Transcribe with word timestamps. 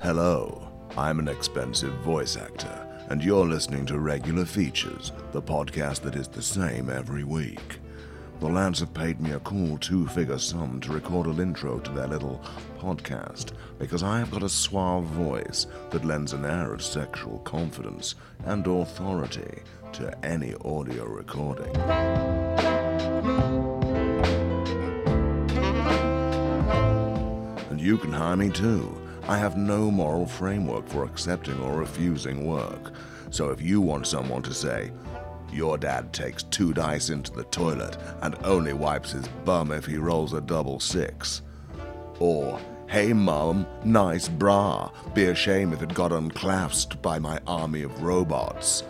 Hello, 0.00 0.68
I'm 0.96 1.18
an 1.18 1.26
expensive 1.26 1.92
voice 2.00 2.36
actor, 2.36 2.86
and 3.08 3.24
you're 3.24 3.46
listening 3.46 3.86
to 3.86 3.98
Regular 3.98 4.44
Features, 4.44 5.10
the 5.32 5.40
podcast 5.40 6.02
that 6.02 6.14
is 6.14 6.28
the 6.28 6.42
same 6.42 6.90
every 6.90 7.24
week. 7.24 7.78
The 8.40 8.46
lads 8.46 8.80
have 8.80 8.92
paid 8.92 9.20
me 9.22 9.30
a 9.32 9.40
cool 9.40 9.78
two 9.78 10.06
figure 10.08 10.38
sum 10.38 10.80
to 10.82 10.92
record 10.92 11.26
an 11.26 11.40
intro 11.40 11.78
to 11.78 11.90
their 11.92 12.06
little 12.06 12.42
podcast 12.78 13.52
because 13.78 14.02
I 14.02 14.18
have 14.18 14.30
got 14.30 14.42
a 14.42 14.48
suave 14.50 15.04
voice 15.04 15.66
that 15.90 16.04
lends 16.04 16.34
an 16.34 16.44
air 16.44 16.74
of 16.74 16.82
sexual 16.82 17.38
confidence 17.38 18.16
and 18.44 18.66
authority 18.66 19.62
to 19.94 20.24
any 20.24 20.54
audio 20.62 21.06
recording. 21.06 21.74
And 27.70 27.80
you 27.80 27.96
can 27.96 28.12
hire 28.12 28.36
me 28.36 28.50
too. 28.50 29.05
I 29.28 29.38
have 29.38 29.56
no 29.56 29.90
moral 29.90 30.26
framework 30.26 30.88
for 30.88 31.04
accepting 31.04 31.58
or 31.60 31.80
refusing 31.80 32.46
work. 32.46 32.92
So 33.30 33.50
if 33.50 33.60
you 33.60 33.80
want 33.80 34.06
someone 34.06 34.42
to 34.42 34.54
say, 34.54 34.92
your 35.52 35.78
dad 35.78 36.12
takes 36.12 36.44
two 36.44 36.72
dice 36.72 37.10
into 37.10 37.32
the 37.32 37.42
toilet 37.44 37.96
and 38.22 38.36
only 38.44 38.72
wipes 38.72 39.10
his 39.10 39.26
bum 39.44 39.72
if 39.72 39.84
he 39.84 39.96
rolls 39.96 40.32
a 40.32 40.40
double 40.40 40.78
six. 40.78 41.42
Or, 42.20 42.60
hey 42.88 43.12
mum, 43.12 43.66
nice 43.84 44.28
bra, 44.28 44.92
be 45.12 45.24
a 45.24 45.34
shame 45.34 45.72
if 45.72 45.82
it 45.82 45.92
got 45.92 46.12
unclasped 46.12 47.02
by 47.02 47.18
my 47.18 47.40
army 47.48 47.82
of 47.82 48.02
robots. 48.02 48.84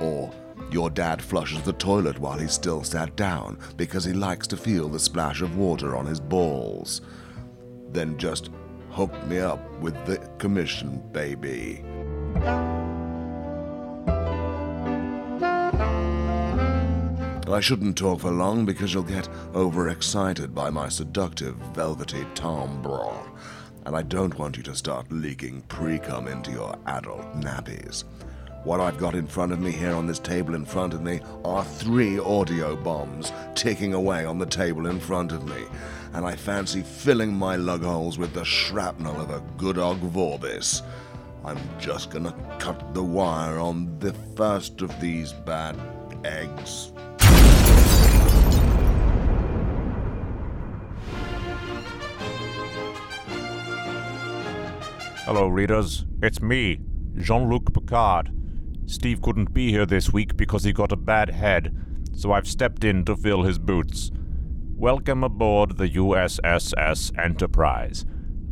Or, 0.00 0.32
your 0.70 0.88
dad 0.88 1.20
flushes 1.20 1.60
the 1.62 1.74
toilet 1.74 2.18
while 2.18 2.38
he's 2.38 2.52
still 2.52 2.82
sat 2.82 3.14
down 3.14 3.58
because 3.76 4.04
he 4.06 4.14
likes 4.14 4.46
to 4.46 4.56
feel 4.56 4.88
the 4.88 4.98
splash 4.98 5.42
of 5.42 5.58
water 5.58 5.94
on 5.96 6.06
his 6.06 6.18
balls. 6.18 7.02
Then 7.90 8.16
just 8.16 8.48
hook 8.92 9.12
me 9.26 9.38
up 9.38 9.58
with 9.80 9.94
the 10.04 10.18
commission, 10.38 11.02
baby. 11.12 11.82
I 17.50 17.60
shouldn't 17.60 17.96
talk 17.96 18.20
for 18.20 18.30
long 18.30 18.64
because 18.64 18.92
you'll 18.94 19.02
get 19.02 19.28
overexcited 19.54 20.54
by 20.54 20.70
my 20.70 20.88
seductive, 20.88 21.54
velvety 21.74 22.24
timbre, 22.34 23.12
and 23.84 23.96
I 23.96 24.02
don't 24.02 24.38
want 24.38 24.56
you 24.56 24.62
to 24.64 24.74
start 24.74 25.10
leaking 25.10 25.62
pre-cum 25.62 26.28
into 26.28 26.50
your 26.50 26.76
adult 26.86 27.34
nappies. 27.40 28.04
What 28.64 28.80
I've 28.80 28.98
got 28.98 29.14
in 29.14 29.26
front 29.26 29.52
of 29.52 29.60
me 29.60 29.72
here 29.72 29.94
on 29.94 30.06
this 30.06 30.20
table 30.20 30.54
in 30.54 30.64
front 30.64 30.94
of 30.94 31.02
me 31.02 31.20
are 31.44 31.64
three 31.64 32.18
audio 32.18 32.76
bombs 32.76 33.32
ticking 33.54 33.92
away 33.92 34.24
on 34.24 34.38
the 34.38 34.46
table 34.46 34.86
in 34.86 35.00
front 35.00 35.32
of 35.32 35.44
me, 35.46 35.64
and 36.14 36.26
I 36.26 36.36
fancy 36.36 36.82
filling 36.82 37.34
my 37.34 37.56
lug 37.56 37.82
holes 37.82 38.18
with 38.18 38.34
the 38.34 38.44
shrapnel 38.44 39.20
of 39.20 39.30
a 39.30 39.42
good 39.56 39.78
Ogg 39.78 40.00
Vorbis. 40.00 40.82
I'm 41.44 41.58
just 41.78 42.10
gonna 42.10 42.34
cut 42.58 42.92
the 42.94 43.02
wire 43.02 43.58
on 43.58 43.98
the 43.98 44.12
first 44.36 44.82
of 44.82 45.00
these 45.00 45.32
bad 45.32 45.76
eggs. 46.24 46.92
Hello, 55.24 55.48
readers. 55.48 56.04
It's 56.22 56.42
me, 56.42 56.80
Jean 57.16 57.48
Luc 57.48 57.72
Picard. 57.72 58.30
Steve 58.86 59.22
couldn't 59.22 59.54
be 59.54 59.70
here 59.70 59.86
this 59.86 60.12
week 60.12 60.36
because 60.36 60.62
he 60.64 60.72
got 60.72 60.92
a 60.92 60.96
bad 60.96 61.30
head, 61.30 61.74
so 62.14 62.32
I've 62.32 62.46
stepped 62.46 62.84
in 62.84 63.04
to 63.06 63.16
fill 63.16 63.44
his 63.44 63.58
boots. 63.58 64.10
Welcome 64.82 65.22
aboard 65.22 65.76
the 65.76 65.90
USSS 65.90 67.16
Enterprise. 67.16 68.04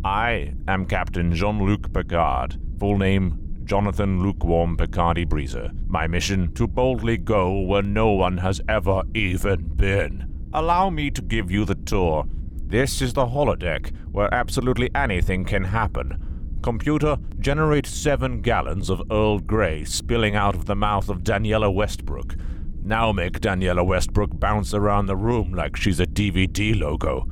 I 0.05 0.55
am 0.69 0.87
Captain 0.87 1.35
Jean 1.35 1.59
Luc 1.67 1.93
Picard, 1.93 2.57
full 2.79 2.99
name 2.99 3.65
Jonathan 3.65 4.23
Lukewarm 4.23 4.77
Picardy 4.77 5.27
Breezer. 5.27 5.73
My 5.89 6.07
mission 6.07 6.55
to 6.55 6.69
boldly 6.69 7.17
go 7.17 7.59
where 7.59 7.83
no 7.83 8.13
one 8.13 8.39
has 8.39 8.61
ever 8.69 9.03
even 9.13 9.75
been. 9.75 10.49
Allow 10.55 10.91
me 10.91 11.11
to 11.11 11.21
give 11.21 11.51
you 11.51 11.65
the 11.65 11.75
tour. 11.75 12.27
This 12.65 13.03
is 13.03 13.13
the 13.13 13.27
holodeck 13.27 13.93
where 14.13 14.33
absolutely 14.33 14.89
anything 14.95 15.45
can 15.45 15.65
happen. 15.65 16.61
Computer, 16.63 17.19
generate 17.41 17.87
seven 17.87 18.41
gallons 18.41 18.89
of 18.89 19.03
Earl 19.11 19.41
Grey 19.41 19.83
spilling 19.85 20.37
out 20.37 20.55
of 20.55 20.67
the 20.67 20.77
mouth 20.77 21.09
of 21.09 21.25
Danniella 21.25 21.75
Westbrook. 21.75 22.37
Now 22.83 23.13
make 23.13 23.41
Danniella 23.41 23.85
Westbrook 23.87 24.41
bounce 24.41 24.73
around 24.75 25.07
the 25.07 25.17
room 25.17 25.53
like 25.53 25.77
she's 25.77 26.01
a 26.01 26.07
DVD 26.07 26.79
logo. 26.79 27.29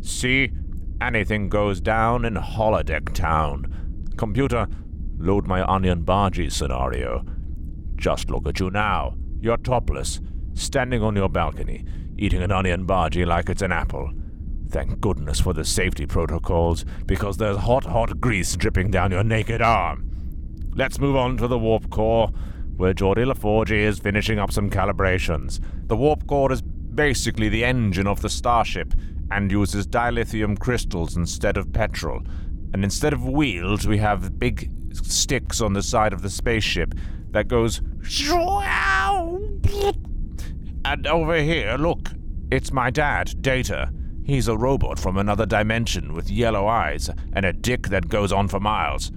See? 0.00 0.50
Anything 1.00 1.48
goes 1.48 1.80
down 1.80 2.24
in 2.24 2.34
Holodeck 2.34 3.14
Town. 3.14 4.06
Computer, 4.16 4.66
load 5.18 5.46
my 5.46 5.62
onion 5.62 6.04
bhaji 6.04 6.50
scenario. 6.50 7.24
Just 7.96 8.30
look 8.30 8.48
at 8.48 8.58
you 8.58 8.70
now. 8.70 9.14
You're 9.40 9.58
topless, 9.58 10.20
standing 10.54 11.02
on 11.02 11.14
your 11.14 11.28
balcony, 11.28 11.84
eating 12.16 12.42
an 12.42 12.50
onion 12.50 12.86
bhaji 12.86 13.26
like 13.26 13.48
it's 13.48 13.62
an 13.62 13.70
apple. 13.70 14.10
Thank 14.70 15.00
goodness 15.00 15.40
for 15.40 15.52
the 15.52 15.64
safety 15.64 16.06
protocols, 16.06 16.84
because 17.06 17.36
there's 17.36 17.56
hot, 17.56 17.84
hot 17.84 18.20
grease 18.20 18.56
dripping 18.56 18.90
down 18.90 19.12
your 19.12 19.24
naked 19.24 19.62
arm. 19.62 20.04
Let's 20.74 20.98
move 20.98 21.16
on 21.16 21.36
to 21.38 21.46
the 21.46 21.58
warp 21.58 21.90
core, 21.90 22.30
where 22.78 22.94
Geordi 22.94 23.26
La 23.26 23.34
Forge 23.34 23.72
is 23.72 23.98
finishing 23.98 24.38
up 24.38 24.52
some 24.52 24.70
calibrations. 24.70 25.60
The 25.88 25.96
warp 25.96 26.26
core 26.26 26.52
is 26.52 26.62
basically 26.62 27.48
the 27.48 27.64
engine 27.64 28.06
of 28.06 28.22
the 28.22 28.30
starship 28.30 28.94
and 29.30 29.50
uses 29.50 29.86
dilithium 29.86 30.58
crystals 30.58 31.16
instead 31.16 31.56
of 31.56 31.72
petrol. 31.72 32.22
And 32.72 32.84
instead 32.84 33.12
of 33.12 33.28
wheels, 33.28 33.86
we 33.86 33.98
have 33.98 34.38
big 34.38 34.70
sticks 34.92 35.60
on 35.60 35.72
the 35.72 35.82
side 35.82 36.12
of 36.12 36.22
the 36.22 36.30
spaceship 36.30 36.94
that 37.32 37.48
goes. 37.48 37.82
And 40.84 41.06
over 41.06 41.36
here, 41.36 41.76
look, 41.78 42.10
it's 42.50 42.72
my 42.72 42.90
dad, 42.90 43.42
Data. 43.42 43.92
He's 44.24 44.46
a 44.46 44.56
robot 44.56 44.98
from 44.98 45.16
another 45.16 45.46
dimension 45.46 46.14
with 46.14 46.30
yellow 46.30 46.68
eyes 46.68 47.10
and 47.32 47.44
a 47.44 47.52
dick 47.52 47.88
that 47.88 48.08
goes 48.08 48.32
on 48.32 48.46
for 48.46 48.60
miles. 48.60 49.10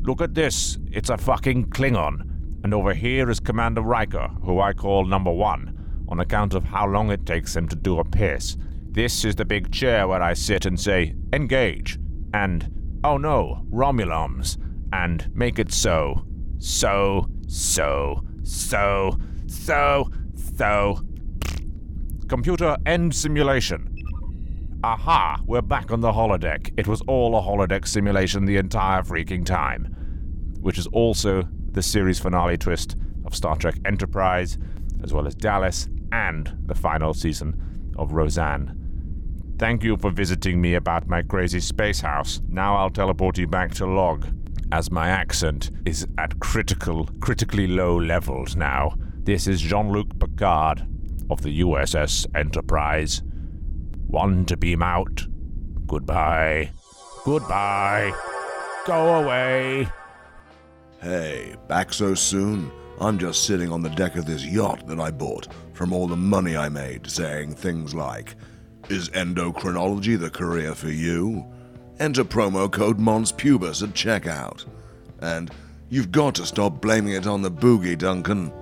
Look 0.00 0.22
at 0.22 0.34
this, 0.34 0.78
it's 0.90 1.10
a 1.10 1.18
fucking 1.18 1.66
Klingon. 1.66 2.31
And 2.64 2.72
over 2.72 2.94
here 2.94 3.28
is 3.28 3.40
Commander 3.40 3.82
Riker, 3.82 4.28
who 4.42 4.60
I 4.60 4.72
call 4.72 5.04
number 5.04 5.32
one, 5.32 6.06
on 6.08 6.20
account 6.20 6.54
of 6.54 6.64
how 6.64 6.86
long 6.86 7.10
it 7.10 7.26
takes 7.26 7.56
him 7.56 7.66
to 7.68 7.76
do 7.76 7.98
a 7.98 8.04
piss. 8.04 8.56
This 8.90 9.24
is 9.24 9.34
the 9.34 9.44
big 9.44 9.72
chair 9.72 10.06
where 10.06 10.22
I 10.22 10.34
sit 10.34 10.66
and 10.66 10.78
say, 10.78 11.14
engage, 11.32 11.98
and, 12.34 13.00
oh 13.02 13.16
no, 13.16 13.66
Romulans, 13.70 14.58
and 14.92 15.28
make 15.34 15.58
it 15.58 15.72
so. 15.72 16.24
So, 16.58 17.26
so, 17.48 18.22
so, 18.44 19.18
so, 19.46 20.08
so. 20.56 21.00
Computer, 22.28 22.76
end 22.86 23.14
simulation. 23.14 23.88
Aha, 24.84 25.40
we're 25.46 25.62
back 25.62 25.90
on 25.90 26.00
the 26.00 26.12
holodeck. 26.12 26.72
It 26.76 26.86
was 26.86 27.00
all 27.02 27.36
a 27.36 27.42
holodeck 27.42 27.86
simulation 27.86 28.44
the 28.44 28.56
entire 28.56 29.02
freaking 29.02 29.44
time. 29.44 29.96
Which 30.60 30.78
is 30.78 30.86
also 30.88 31.48
the 31.72 31.82
series 31.82 32.18
finale 32.18 32.56
twist 32.56 32.96
of 33.24 33.34
Star 33.34 33.56
Trek 33.56 33.76
Enterprise, 33.84 34.58
as 35.02 35.12
well 35.12 35.26
as 35.26 35.34
Dallas 35.34 35.88
and 36.12 36.54
the 36.66 36.74
final 36.74 37.14
season 37.14 37.92
of 37.98 38.12
Roseanne. 38.12 38.78
Thank 39.58 39.84
you 39.84 39.96
for 39.96 40.10
visiting 40.10 40.60
me 40.60 40.74
about 40.74 41.08
my 41.08 41.22
crazy 41.22 41.60
space 41.60 42.00
house. 42.00 42.40
Now 42.48 42.76
I'll 42.76 42.90
teleport 42.90 43.38
you 43.38 43.46
back 43.46 43.72
to 43.74 43.86
log, 43.86 44.26
as 44.72 44.90
my 44.90 45.08
accent 45.08 45.70
is 45.84 46.06
at 46.18 46.40
critical, 46.40 47.08
critically 47.20 47.66
low 47.66 47.96
levels 47.96 48.56
now. 48.56 48.94
This 49.24 49.46
is 49.46 49.60
Jean-Luc 49.60 50.18
Picard 50.18 50.86
of 51.30 51.42
the 51.42 51.60
USS 51.60 52.26
Enterprise. 52.34 53.22
One 54.08 54.44
to 54.46 54.56
beam 54.56 54.82
out. 54.82 55.26
Goodbye. 55.86 56.70
Goodbye. 57.24 58.12
Go 58.86 59.22
away. 59.22 59.86
Hey, 61.02 61.56
back 61.66 61.92
so 61.92 62.14
soon? 62.14 62.70
I'm 63.00 63.18
just 63.18 63.44
sitting 63.44 63.72
on 63.72 63.82
the 63.82 63.90
deck 63.90 64.14
of 64.14 64.24
this 64.24 64.46
yacht 64.46 64.86
that 64.86 65.00
I 65.00 65.10
bought 65.10 65.48
from 65.72 65.92
all 65.92 66.06
the 66.06 66.14
money 66.14 66.56
I 66.56 66.68
made, 66.68 67.10
saying 67.10 67.56
things 67.56 67.92
like, 67.92 68.36
Is 68.88 69.08
endocrinology 69.08 70.16
the 70.16 70.30
career 70.30 70.76
for 70.76 70.90
you? 70.90 71.44
Enter 71.98 72.22
promo 72.22 72.70
code 72.70 72.98
MonsPubis 72.98 73.82
at 73.82 73.94
checkout. 73.94 74.64
And 75.20 75.50
you've 75.88 76.12
got 76.12 76.36
to 76.36 76.46
stop 76.46 76.80
blaming 76.80 77.14
it 77.14 77.26
on 77.26 77.42
the 77.42 77.50
boogie, 77.50 77.98
Duncan. 77.98 78.52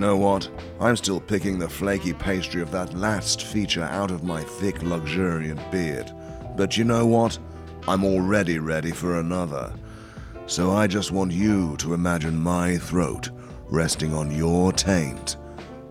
Know 0.00 0.16
what? 0.16 0.48
I'm 0.80 0.96
still 0.96 1.20
picking 1.20 1.58
the 1.58 1.68
flaky 1.68 2.14
pastry 2.14 2.62
of 2.62 2.72
that 2.72 2.94
last 2.94 3.42
feature 3.42 3.82
out 3.82 4.10
of 4.10 4.24
my 4.24 4.42
thick, 4.42 4.82
luxuriant 4.82 5.60
beard. 5.70 6.10
But 6.56 6.76
you 6.76 6.84
know 6.84 7.06
what? 7.06 7.38
I'm 7.86 8.04
already 8.04 8.58
ready 8.58 8.90
for 8.90 9.20
another. 9.20 9.72
So 10.46 10.72
I 10.72 10.86
just 10.86 11.12
want 11.12 11.32
you 11.32 11.76
to 11.76 11.94
imagine 11.94 12.36
my 12.36 12.78
throat 12.78 13.30
resting 13.68 14.14
on 14.14 14.34
your 14.34 14.72
taint, 14.72 15.36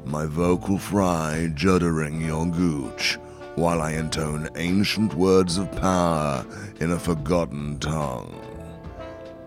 my 0.05 0.25
vocal 0.25 0.77
fry 0.77 1.49
juddering 1.53 2.25
your 2.25 2.45
gooch, 2.47 3.17
while 3.55 3.81
I 3.81 3.93
intone 3.93 4.49
ancient 4.55 5.13
words 5.13 5.57
of 5.57 5.71
power 5.73 6.45
in 6.79 6.91
a 6.91 6.99
forgotten 6.99 7.79
tongue. 7.79 8.33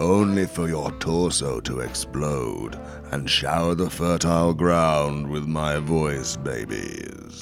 Only 0.02 0.46
for 0.46 0.66
your 0.68 0.90
torso 0.98 1.60
to 1.60 1.78
explode 1.78 2.76
and 3.12 3.30
shower 3.30 3.76
the 3.76 3.88
fertile 3.88 4.52
ground 4.52 5.28
with 5.28 5.46
my 5.46 5.78
voice, 5.78 6.36
babies. 6.36 7.38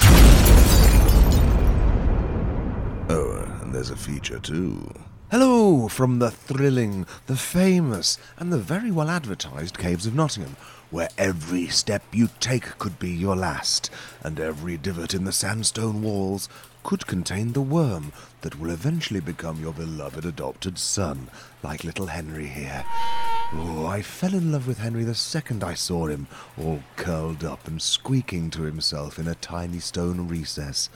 Oh, 3.09 3.47
and 3.63 3.75
there's 3.75 3.89
a 3.89 3.97
feature 3.97 4.39
too. 4.39 4.93
Hello 5.31 5.89
from 5.89 6.19
the 6.19 6.31
thrilling, 6.31 7.07
the 7.27 7.37
famous, 7.37 8.19
and 8.37 8.53
the 8.53 8.59
very 8.59 8.91
well 8.91 9.09
advertised 9.09 9.79
Caves 9.79 10.05
of 10.05 10.15
Nottingham, 10.15 10.57
where 10.91 11.09
every 11.17 11.69
step 11.69 12.03
you 12.13 12.29
take 12.41 12.79
could 12.79 12.99
be 12.99 13.11
your 13.11 13.37
last, 13.37 13.89
and 14.23 14.39
every 14.39 14.77
divot 14.77 15.15
in 15.15 15.25
the 15.25 15.33
sandstone 15.33 16.03
walls 16.03 16.47
could 16.83 17.07
contain 17.07 17.53
the 17.53 17.61
worm 17.61 18.13
that 18.41 18.59
will 18.59 18.71
eventually 18.71 19.21
become 19.21 19.61
your 19.61 19.73
beloved 19.73 20.25
adopted 20.25 20.79
son, 20.79 21.29
like 21.63 21.85
little 21.85 22.07
Henry 22.07 22.47
here. 22.47 22.85
Oh, 23.53 23.87
I 23.87 24.03
fell 24.03 24.35
in 24.35 24.53
love 24.53 24.69
with 24.69 24.79
Henry 24.79 25.05
the 25.05 25.15
second 25.15 25.65
I 25.65 25.75
saw 25.75 26.07
him, 26.07 26.29
all 26.57 26.83
curled 26.97 27.45
up 27.45 27.67
and 27.67 27.83
squeaking 27.83 28.51
to 28.51 28.63
himself 28.63 29.19
in 29.19 29.27
a 29.27 29.35
tiny 29.35 29.81
stone 29.81 30.29
recess. 30.29 30.89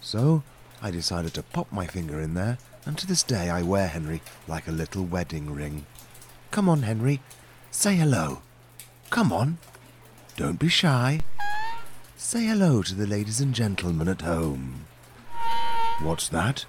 So 0.00 0.42
I 0.82 0.90
decided 0.90 1.32
to 1.34 1.42
pop 1.42 1.72
my 1.72 1.86
finger 1.86 2.20
in 2.20 2.34
there, 2.34 2.58
and 2.84 2.98
to 2.98 3.06
this 3.06 3.22
day 3.22 3.48
I 3.48 3.62
wear 3.62 3.88
Henry 3.88 4.20
like 4.46 4.68
a 4.68 4.72
little 4.72 5.04
wedding 5.04 5.54
ring. 5.54 5.86
Come 6.50 6.68
on, 6.68 6.82
Henry, 6.82 7.20
say 7.70 7.94
hello. 7.94 8.42
Come 9.10 9.32
on, 9.32 9.58
don't 10.36 10.58
be 10.58 10.68
shy. 10.68 11.20
Say 12.16 12.44
hello 12.44 12.82
to 12.82 12.94
the 12.94 13.06
ladies 13.06 13.40
and 13.40 13.54
gentlemen 13.54 14.08
at 14.08 14.22
home. 14.22 14.86
What's 16.00 16.28
that? 16.30 16.64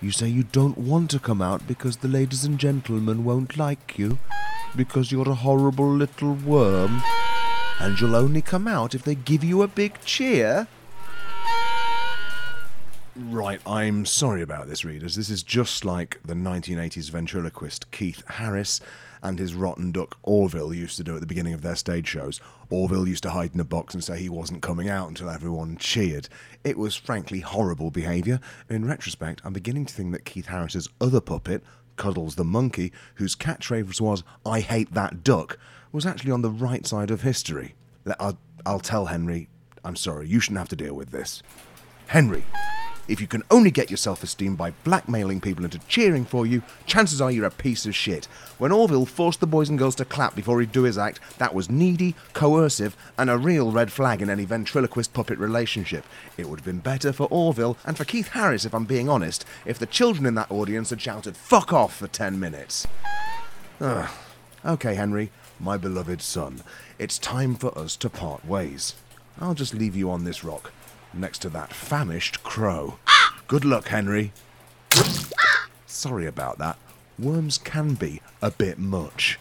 You 0.00 0.10
say 0.10 0.28
you 0.28 0.42
don't 0.42 0.78
want 0.78 1.10
to 1.12 1.18
come 1.18 1.40
out 1.40 1.66
because 1.66 1.98
the 1.98 2.08
ladies 2.08 2.44
and 2.44 2.58
gentlemen 2.58 3.24
won't 3.24 3.56
like 3.56 3.98
you? 3.98 4.18
Because 4.76 5.12
you're 5.12 5.28
a 5.28 5.34
horrible 5.34 5.88
little 5.88 6.34
worm? 6.34 7.02
And 7.80 8.00
you'll 8.00 8.16
only 8.16 8.42
come 8.42 8.68
out 8.68 8.94
if 8.94 9.02
they 9.02 9.14
give 9.14 9.42
you 9.44 9.62
a 9.62 9.68
big 9.68 10.00
cheer? 10.04 10.66
Right, 13.14 13.60
I'm 13.66 14.06
sorry 14.06 14.42
about 14.42 14.68
this, 14.68 14.84
readers. 14.84 15.16
This 15.16 15.28
is 15.28 15.42
just 15.42 15.84
like 15.84 16.18
the 16.24 16.34
1980s 16.34 17.10
ventriloquist 17.10 17.90
Keith 17.90 18.22
Harris 18.26 18.80
and 19.22 19.38
his 19.38 19.54
rotten 19.54 19.92
duck 19.92 20.16
Orville 20.22 20.74
used 20.74 20.96
to 20.96 21.04
do 21.04 21.14
at 21.14 21.20
the 21.20 21.26
beginning 21.26 21.54
of 21.54 21.62
their 21.62 21.76
stage 21.76 22.08
shows. 22.08 22.40
Orville 22.70 23.08
used 23.08 23.22
to 23.22 23.30
hide 23.30 23.54
in 23.54 23.60
a 23.60 23.64
box 23.64 23.94
and 23.94 24.02
say 24.02 24.18
he 24.18 24.28
wasn't 24.28 24.62
coming 24.62 24.88
out 24.88 25.08
until 25.08 25.30
everyone 25.30 25.76
cheered. 25.76 26.28
It 26.64 26.76
was 26.76 26.96
frankly 26.96 27.40
horrible 27.40 27.90
behaviour, 27.90 28.40
in 28.68 28.84
retrospect, 28.84 29.40
I'm 29.44 29.52
beginning 29.52 29.86
to 29.86 29.94
think 29.94 30.12
that 30.12 30.24
Keith 30.24 30.46
Harris's 30.46 30.88
other 31.00 31.20
puppet, 31.20 31.62
Cuddles 31.96 32.34
the 32.34 32.44
monkey, 32.44 32.92
whose 33.16 33.36
catchphrase 33.36 34.00
was, 34.00 34.24
I 34.44 34.60
hate 34.60 34.92
that 34.94 35.22
duck, 35.22 35.58
was 35.92 36.06
actually 36.06 36.32
on 36.32 36.42
the 36.42 36.50
right 36.50 36.86
side 36.86 37.10
of 37.10 37.22
history. 37.22 37.74
I'll, 38.18 38.38
I'll 38.66 38.80
tell 38.80 39.06
Henry, 39.06 39.48
I'm 39.84 39.96
sorry, 39.96 40.26
you 40.28 40.40
shouldn't 40.40 40.58
have 40.58 40.68
to 40.70 40.76
deal 40.76 40.94
with 40.94 41.10
this. 41.10 41.42
Henry, 42.06 42.44
if 43.08 43.20
you 43.20 43.26
can 43.26 43.42
only 43.50 43.70
get 43.70 43.90
your 43.90 43.96
self 43.96 44.22
esteem 44.22 44.54
by 44.54 44.70
blackmailing 44.84 45.40
people 45.40 45.64
into 45.64 45.78
cheering 45.80 46.24
for 46.24 46.46
you, 46.46 46.62
chances 46.86 47.20
are 47.20 47.30
you're 47.30 47.46
a 47.46 47.50
piece 47.50 47.84
of 47.84 47.96
shit. 47.96 48.26
When 48.58 48.72
Orville 48.72 49.06
forced 49.06 49.40
the 49.40 49.46
boys 49.46 49.68
and 49.68 49.78
girls 49.78 49.96
to 49.96 50.04
clap 50.04 50.36
before 50.36 50.60
he'd 50.60 50.72
do 50.72 50.84
his 50.84 50.98
act, 50.98 51.18
that 51.38 51.54
was 51.54 51.68
needy, 51.68 52.14
coercive, 52.32 52.96
and 53.18 53.28
a 53.28 53.38
real 53.38 53.72
red 53.72 53.90
flag 53.90 54.22
in 54.22 54.30
any 54.30 54.44
ventriloquist 54.44 55.12
puppet 55.12 55.38
relationship. 55.38 56.04
It 56.36 56.48
would 56.48 56.60
have 56.60 56.66
been 56.66 56.78
better 56.78 57.12
for 57.12 57.26
Orville 57.30 57.76
and 57.84 57.96
for 57.96 58.04
Keith 58.04 58.28
Harris, 58.28 58.64
if 58.64 58.74
I'm 58.74 58.84
being 58.84 59.08
honest, 59.08 59.44
if 59.66 59.78
the 59.78 59.86
children 59.86 60.24
in 60.24 60.34
that 60.36 60.50
audience 60.50 60.90
had 60.90 61.00
shouted 61.00 61.36
fuck 61.36 61.72
off 61.72 61.96
for 61.96 62.06
10 62.06 62.38
minutes. 62.38 62.86
Ugh. 63.80 64.08
Okay, 64.64 64.94
Henry, 64.94 65.32
my 65.58 65.76
beloved 65.76 66.22
son, 66.22 66.62
it's 66.98 67.18
time 67.18 67.56
for 67.56 67.76
us 67.76 67.96
to 67.96 68.08
part 68.08 68.44
ways. 68.46 68.94
I'll 69.40 69.54
just 69.54 69.74
leave 69.74 69.96
you 69.96 70.08
on 70.08 70.22
this 70.22 70.44
rock 70.44 70.72
next 71.14 71.38
to 71.40 71.48
that 71.50 71.72
famished 71.72 72.42
crow. 72.42 72.98
Good 73.46 73.64
luck, 73.64 73.88
Henry. 73.88 74.32
Sorry 75.86 76.26
about 76.26 76.58
that. 76.58 76.78
Worms 77.18 77.58
can 77.58 77.94
be 77.94 78.20
a 78.40 78.50
bit 78.50 78.78
much. 78.78 79.38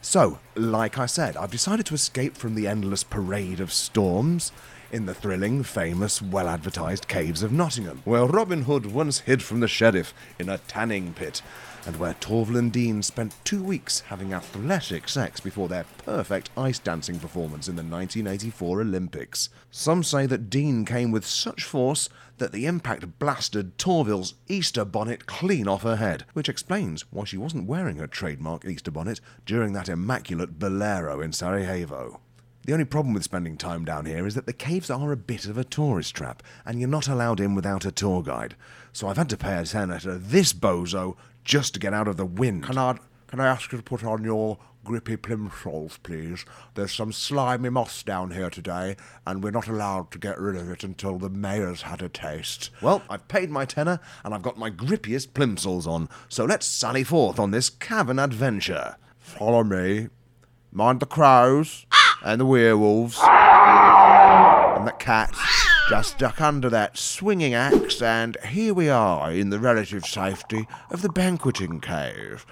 So, 0.00 0.38
like 0.54 0.98
I 0.98 1.06
said, 1.06 1.36
I've 1.36 1.50
decided 1.50 1.86
to 1.86 1.94
escape 1.94 2.36
from 2.36 2.54
the 2.54 2.66
endless 2.66 3.04
parade 3.04 3.60
of 3.60 3.72
storms 3.72 4.52
in 4.92 5.06
the 5.06 5.14
thrilling, 5.14 5.62
famous, 5.62 6.20
well 6.22 6.48
advertised 6.48 7.08
caves 7.08 7.42
of 7.42 7.52
Nottingham, 7.52 8.02
where 8.04 8.24
Robin 8.24 8.62
Hood 8.62 8.86
once 8.86 9.20
hid 9.20 9.42
from 9.42 9.60
the 9.60 9.68
sheriff 9.68 10.12
in 10.38 10.48
a 10.48 10.58
tanning 10.58 11.12
pit 11.14 11.42
and 11.86 11.96
where 11.98 12.14
Torvill 12.14 12.58
and 12.58 12.72
Dean 12.72 13.00
spent 13.02 13.36
two 13.44 13.62
weeks 13.62 14.00
having 14.00 14.34
athletic 14.34 15.08
sex 15.08 15.38
before 15.38 15.68
their 15.68 15.84
perfect 15.98 16.50
ice 16.56 16.80
dancing 16.80 17.20
performance 17.20 17.68
in 17.68 17.76
the 17.76 17.82
1984 17.82 18.80
Olympics. 18.80 19.48
Some 19.70 20.02
say 20.02 20.26
that 20.26 20.50
Dean 20.50 20.84
came 20.84 21.12
with 21.12 21.24
such 21.24 21.62
force 21.62 22.08
that 22.38 22.52
the 22.52 22.66
impact 22.66 23.18
blasted 23.18 23.78
Torvill's 23.78 24.34
Easter 24.48 24.84
bonnet 24.84 25.26
clean 25.26 25.68
off 25.68 25.82
her 25.82 25.96
head, 25.96 26.24
which 26.32 26.48
explains 26.48 27.04
why 27.12 27.24
she 27.24 27.38
wasn't 27.38 27.68
wearing 27.68 27.98
her 27.98 28.08
trademark 28.08 28.64
Easter 28.64 28.90
bonnet 28.90 29.20
during 29.46 29.72
that 29.72 29.88
immaculate 29.88 30.58
bolero 30.58 31.20
in 31.20 31.32
Sarajevo. 31.32 32.20
The 32.66 32.72
only 32.72 32.84
problem 32.84 33.14
with 33.14 33.22
spending 33.22 33.56
time 33.56 33.84
down 33.84 34.06
here 34.06 34.26
is 34.26 34.34
that 34.34 34.46
the 34.46 34.52
caves 34.52 34.90
are 34.90 35.12
a 35.12 35.16
bit 35.16 35.46
of 35.46 35.56
a 35.56 35.62
tourist 35.62 36.16
trap, 36.16 36.42
and 36.64 36.80
you're 36.80 36.88
not 36.88 37.06
allowed 37.06 37.38
in 37.38 37.54
without 37.54 37.84
a 37.84 37.92
tour 37.92 38.24
guide. 38.24 38.56
So 38.92 39.06
I've 39.06 39.16
had 39.16 39.30
to 39.30 39.36
pay 39.36 39.56
a 39.56 39.64
tenner 39.64 40.00
to 40.00 40.18
this 40.18 40.52
bozo 40.52 41.16
just 41.44 41.74
to 41.74 41.80
get 41.80 41.94
out 41.94 42.08
of 42.08 42.16
the 42.16 42.26
wind. 42.26 42.64
Can 42.64 42.76
I, 42.76 42.98
can 43.28 43.38
I 43.38 43.46
ask 43.46 43.70
you 43.70 43.78
to 43.78 43.84
put 43.84 44.02
on 44.02 44.24
your 44.24 44.58
grippy 44.82 45.16
plimsolls, 45.16 46.02
please? 46.02 46.44
There's 46.74 46.92
some 46.92 47.12
slimy 47.12 47.68
moss 47.68 48.02
down 48.02 48.32
here 48.32 48.50
today, 48.50 48.96
and 49.24 49.44
we're 49.44 49.52
not 49.52 49.68
allowed 49.68 50.10
to 50.10 50.18
get 50.18 50.40
rid 50.40 50.56
of 50.56 50.68
it 50.68 50.82
until 50.82 51.18
the 51.18 51.30
mayor's 51.30 51.82
had 51.82 52.02
a 52.02 52.08
taste. 52.08 52.70
Well, 52.82 53.00
I've 53.08 53.28
paid 53.28 53.48
my 53.48 53.64
tenner, 53.64 54.00
and 54.24 54.34
I've 54.34 54.42
got 54.42 54.58
my 54.58 54.72
grippiest 54.72 55.28
plimsolls 55.28 55.86
on, 55.86 56.08
so 56.28 56.44
let's 56.44 56.66
sally 56.66 57.04
forth 57.04 57.38
on 57.38 57.52
this 57.52 57.70
cavern 57.70 58.18
adventure. 58.18 58.96
Follow 59.20 59.62
me. 59.62 60.08
Mind 60.72 61.00
the 61.00 61.06
crows, 61.06 61.85
and 62.26 62.40
the 62.40 62.44
werewolves, 62.44 63.20
and 63.22 64.84
the 64.84 64.92
cats. 64.98 65.38
Just 65.88 66.18
duck 66.18 66.40
under 66.40 66.68
that 66.68 66.98
swinging 66.98 67.54
axe, 67.54 68.02
and 68.02 68.36
here 68.44 68.74
we 68.74 68.88
are 68.88 69.30
in 69.30 69.50
the 69.50 69.60
relative 69.60 70.04
safety 70.04 70.66
of 70.90 71.02
the 71.02 71.08
banqueting 71.08 71.80
cave. 71.80 72.44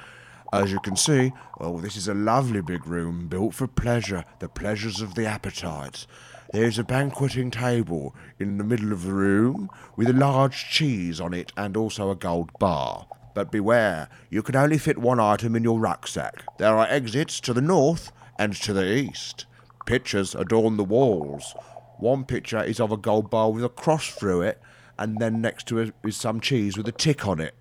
As 0.52 0.70
you 0.70 0.78
can 0.78 0.94
see, 0.94 1.32
oh, 1.58 1.80
this 1.80 1.96
is 1.96 2.06
a 2.06 2.14
lovely 2.14 2.60
big 2.62 2.86
room 2.86 3.26
built 3.26 3.52
for 3.52 3.66
pleasure, 3.66 4.24
the 4.38 4.48
pleasures 4.48 5.00
of 5.00 5.16
the 5.16 5.26
appetite. 5.26 6.06
There's 6.52 6.78
a 6.78 6.84
banqueting 6.84 7.50
table 7.50 8.14
in 8.38 8.58
the 8.58 8.64
middle 8.64 8.92
of 8.92 9.02
the 9.02 9.12
room 9.12 9.68
with 9.96 10.08
a 10.08 10.12
large 10.12 10.70
cheese 10.70 11.20
on 11.20 11.34
it 11.34 11.50
and 11.56 11.76
also 11.76 12.12
a 12.12 12.16
gold 12.16 12.52
bar. 12.60 13.08
But 13.34 13.50
beware, 13.50 14.08
you 14.30 14.40
can 14.44 14.54
only 14.54 14.78
fit 14.78 14.98
one 14.98 15.18
item 15.18 15.56
in 15.56 15.64
your 15.64 15.80
rucksack. 15.80 16.44
There 16.58 16.76
are 16.76 16.86
exits 16.86 17.40
to 17.40 17.52
the 17.52 17.60
north 17.60 18.12
and 18.38 18.54
to 18.54 18.72
the 18.72 18.88
east. 18.94 19.46
Pictures 19.86 20.34
adorn 20.34 20.76
the 20.76 20.84
walls. 20.84 21.54
One 21.98 22.24
picture 22.24 22.62
is 22.62 22.80
of 22.80 22.90
a 22.90 22.96
gold 22.96 23.30
bar 23.30 23.50
with 23.50 23.64
a 23.64 23.68
cross 23.68 24.08
through 24.08 24.42
it, 24.42 24.60
and 24.98 25.18
then 25.18 25.40
next 25.40 25.66
to 25.68 25.78
it 25.78 25.94
is 26.02 26.16
some 26.16 26.40
cheese 26.40 26.76
with 26.76 26.88
a 26.88 26.92
tick 26.92 27.26
on 27.26 27.40
it. 27.40 27.54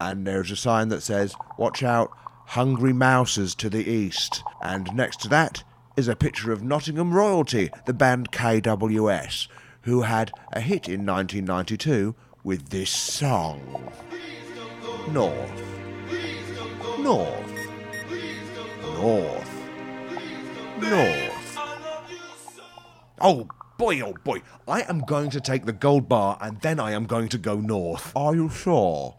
And 0.00 0.26
there's 0.26 0.50
a 0.50 0.56
sign 0.56 0.88
that 0.88 1.02
says, 1.02 1.34
Watch 1.56 1.82
out, 1.82 2.10
hungry 2.46 2.92
mouses 2.92 3.54
to 3.56 3.70
the 3.70 3.88
east. 3.88 4.42
And 4.62 4.94
next 4.94 5.20
to 5.22 5.28
that 5.28 5.62
is 5.96 6.08
a 6.08 6.16
picture 6.16 6.52
of 6.52 6.62
Nottingham 6.62 7.12
Royalty, 7.12 7.70
the 7.86 7.94
band 7.94 8.32
KWS, 8.32 9.48
who 9.82 10.02
had 10.02 10.32
a 10.52 10.60
hit 10.60 10.88
in 10.88 11.04
1992 11.04 12.14
with 12.44 12.68
this 12.70 12.90
song 12.90 13.92
North, 15.10 15.62
North, 16.98 17.52
North, 18.96 19.62
North. 20.80 21.37
Oh, 23.20 23.48
boy, 23.76 24.00
oh 24.00 24.14
boy, 24.24 24.42
I 24.66 24.82
am 24.82 25.00
going 25.00 25.30
to 25.30 25.40
take 25.40 25.64
the 25.64 25.72
gold 25.72 26.08
bar 26.08 26.38
and 26.40 26.60
then 26.60 26.78
I 26.80 26.92
am 26.92 27.06
going 27.06 27.28
to 27.30 27.38
go 27.38 27.56
north. 27.56 28.12
Are 28.16 28.34
you 28.34 28.48
sure? 28.48 29.16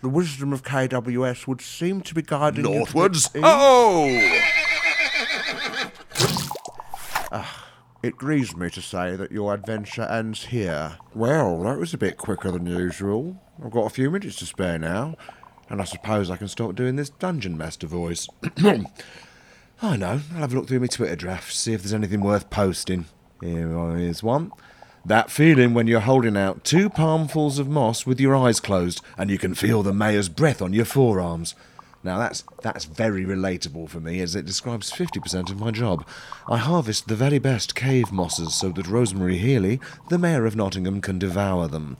The 0.00 0.08
wisdom 0.08 0.52
of 0.52 0.62
KWS 0.62 1.46
would 1.46 1.60
seem 1.60 2.02
to 2.02 2.14
be 2.14 2.22
guiding 2.22 2.64
you 2.64 2.74
Northwards? 2.74 3.26
east. 3.34 3.36
Oh! 3.42 4.40
Ah, 7.30 7.68
it 8.02 8.16
grieves 8.16 8.56
me 8.56 8.70
to 8.70 8.80
say 8.80 9.16
that 9.16 9.32
your 9.32 9.52
adventure 9.52 10.02
ends 10.02 10.46
here. 10.46 10.98
Well, 11.14 11.62
that 11.64 11.78
was 11.78 11.92
a 11.92 11.98
bit 11.98 12.16
quicker 12.16 12.50
than 12.50 12.66
usual. 12.66 13.42
I've 13.62 13.70
got 13.72 13.86
a 13.86 13.90
few 13.90 14.10
minutes 14.10 14.36
to 14.36 14.46
spare 14.46 14.78
now, 14.78 15.16
and 15.68 15.80
I 15.80 15.84
suppose 15.84 16.30
I 16.30 16.36
can 16.36 16.48
start 16.48 16.76
doing 16.76 16.96
this 16.96 17.10
dungeon 17.10 17.58
master 17.58 17.86
voice. 17.86 18.28
I 19.82 19.96
know. 19.96 20.20
I'll 20.32 20.38
have 20.40 20.52
a 20.52 20.56
look 20.56 20.68
through 20.68 20.80
my 20.80 20.86
Twitter 20.86 21.16
drafts, 21.16 21.58
see 21.58 21.72
if 21.74 21.82
there's 21.82 21.92
anything 21.92 22.20
worth 22.20 22.50
posting. 22.50 23.06
Here 23.40 23.96
is 23.96 24.22
one. 24.22 24.52
That 25.04 25.30
feeling 25.30 25.72
when 25.72 25.86
you're 25.86 26.00
holding 26.00 26.36
out 26.36 26.64
two 26.64 26.90
palmfuls 26.90 27.58
of 27.58 27.68
moss 27.68 28.04
with 28.04 28.20
your 28.20 28.34
eyes 28.34 28.58
closed 28.60 29.00
and 29.16 29.30
you 29.30 29.38
can 29.38 29.54
feel 29.54 29.82
the 29.82 29.92
mayor's 29.92 30.28
breath 30.28 30.60
on 30.60 30.72
your 30.72 30.84
forearms. 30.84 31.54
Now 32.02 32.18
that's 32.18 32.44
that's 32.62 32.84
very 32.84 33.24
relatable 33.24 33.88
for 33.88 34.00
me 34.00 34.20
as 34.20 34.34
it 34.34 34.44
describes 34.44 34.90
50% 34.90 35.50
of 35.50 35.58
my 35.58 35.70
job. 35.70 36.06
I 36.48 36.56
harvest 36.56 37.08
the 37.08 37.16
very 37.16 37.38
best 37.38 37.74
cave 37.74 38.12
mosses 38.12 38.54
so 38.54 38.70
that 38.70 38.86
Rosemary 38.88 39.38
Healy, 39.38 39.80
the 40.08 40.18
mayor 40.18 40.44
of 40.44 40.56
Nottingham, 40.56 41.00
can 41.00 41.18
devour 41.18 41.68
them. 41.68 41.96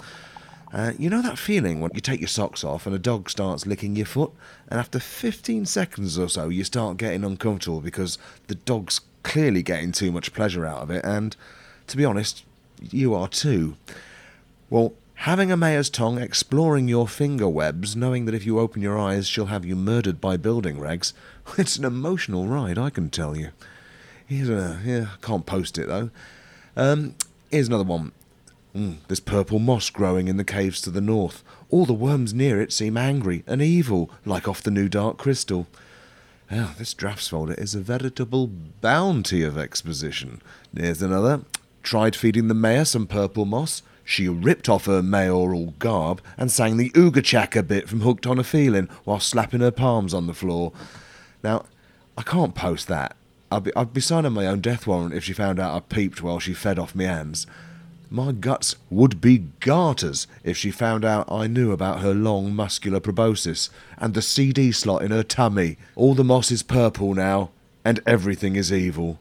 Uh, 0.73 0.92
you 0.99 1.09
know 1.09 1.23
that 1.23 1.38
feeling 1.38 1.80
when 1.80 1.90
you 1.95 2.00
take 2.00 2.21
your 2.21 2.28
socks 2.28 2.62
off 2.62 2.85
and 2.85 2.95
a 2.95 2.99
dog 2.99 3.30
starts 3.30 3.66
licking 3.66 3.97
your 3.97 4.07
foot, 4.07 4.33
and 4.68 4.78
after 4.78 4.99
15 5.00 5.64
seconds 5.64 6.18
or 6.18 6.28
so 6.28 6.49
you 6.49 6.62
start 6.62 6.99
getting 6.99 7.25
uncomfortable 7.25 7.80
because 7.80 8.18
the 8.49 8.54
dog's 8.54 9.00
clearly 9.23 9.63
getting 9.63 9.93
too 9.93 10.13
much 10.13 10.33
pleasure 10.33 10.67
out 10.67 10.83
of 10.83 10.91
it, 10.91 11.05
and 11.05 11.37
to 11.87 11.97
be 11.97 12.05
honest, 12.05 12.45
you 12.81 13.15
are 13.15 13.29
too. 13.29 13.77
Well, 14.71 14.93
having 15.15 15.51
a 15.51 15.57
mayor's 15.57 15.91
tongue 15.91 16.19
exploring 16.19 16.89
your 16.89 17.09
finger 17.09 17.49
webs, 17.49 17.97
knowing 17.97 18.25
that 18.27 18.35
if 18.35 18.47
you 18.47 18.59
open 18.59 18.83
your 18.83 18.99
eyes 18.99 19.27
she'll 19.27 19.47
have 19.47 19.65
you 19.65 19.75
murdered 19.75 20.21
by 20.21 20.37
building 20.37 20.77
regs, 20.77 21.13
it's 21.59 21.77
an 21.77 21.85
emotional 21.85 22.47
ride, 22.47 22.79
I 22.79 22.91
can 22.91 23.11
tell 23.11 23.37
you. 23.37 23.51
Here's 24.27 24.51
a. 24.51 24.81
Yeah, 24.85 25.07
can't 25.23 25.47
post 25.47 25.79
it 25.79 25.89
though. 25.89 26.11
Um, 26.77 27.15
here's 27.51 27.69
another 27.69 27.85
one. 27.85 28.13
Mm, 28.77 28.99
there's 29.09 29.21
purple 29.21 29.59
moss 29.59 29.89
growing 29.89 30.29
in 30.29 30.37
the 30.37 30.45
caves 30.45 30.83
to 30.83 30.91
the 30.91 31.01
north. 31.01 31.43
All 31.71 31.87
the 31.87 31.95
worms 31.95 32.35
near 32.35 32.61
it 32.61 32.73
seem 32.73 32.99
angry 32.99 33.43
and 33.47 33.63
evil, 33.63 34.11
like 34.27 34.47
off 34.47 34.63
the 34.63 34.71
new 34.71 34.89
Dark 34.89 35.17
Crystal. 35.17 35.67
Oh, 36.50 36.75
this 36.78 36.95
drafts 36.95 37.28
folder 37.28 37.52
is 37.55 37.75
a 37.75 37.81
veritable 37.81 38.47
bounty 38.47 39.43
of 39.43 39.59
exposition. 39.59 40.40
There's 40.73 41.02
another. 41.02 41.43
Tried 41.83 42.17
feeding 42.17 42.49
the 42.49 42.55
mayor 42.55 42.87
some 42.87 43.07
purple 43.07 43.45
moss. 43.45 43.83
She 44.02 44.28
ripped 44.28 44.69
off 44.69 44.87
her 44.87 45.02
mayoral 45.02 45.75
garb 45.78 46.23
and 46.38 46.50
sang 46.50 46.78
the 46.78 46.88
Ooga 46.90 47.23
Chaka 47.23 47.62
bit 47.62 47.87
from 47.87 48.00
Hooked 48.00 48.26
on 48.26 48.38
a 48.38 48.45
Feeling 48.45 48.88
while 49.05 49.21
slapping 49.21 49.61
her 49.61 49.71
palms 49.71 50.14
on 50.14 50.26
the 50.26 50.33
floor. 50.33 50.73
Now, 51.45 51.67
I 52.17 52.23
can't 52.23 52.55
post 52.55 52.88
that. 52.88 53.14
I'd 53.52 53.64
be, 53.64 53.76
I'd 53.76 53.93
be 53.93 54.00
signing 54.00 54.33
my 54.33 54.47
own 54.47 54.61
death 54.61 54.87
warrant 54.87 55.12
if 55.12 55.25
she 55.25 55.35
found 55.35 55.61
out 55.61 55.75
I 55.75 55.81
peeped 55.81 56.23
while 56.23 56.40
she 56.40 56.55
fed 56.55 56.78
off 56.78 56.95
me 56.95 57.05
hands. 57.05 57.47
My 58.11 58.33
guts 58.33 58.77
would 58.88 59.21
be 59.21 59.49
garters 59.61 60.27
if 60.43 60.57
she 60.57 60.71
found 60.71 61.05
out 61.05 61.31
I 61.31 61.47
knew 61.47 61.73
about 61.73 62.00
her 62.00 62.15
long 62.15 62.55
muscular 62.55 63.00
proboscis 63.00 63.69
and 63.99 64.15
the 64.15 64.23
CD 64.23 64.73
slot 64.73 65.03
in 65.03 65.11
her 65.11 65.23
tummy. 65.23 65.77
All 65.95 66.15
the 66.15 66.25
moss 66.25 66.50
is 66.50 66.62
purple 66.62 67.12
now, 67.12 67.50
and 67.85 68.00
everything 68.07 68.57
is 68.57 68.73
evil. 68.73 69.19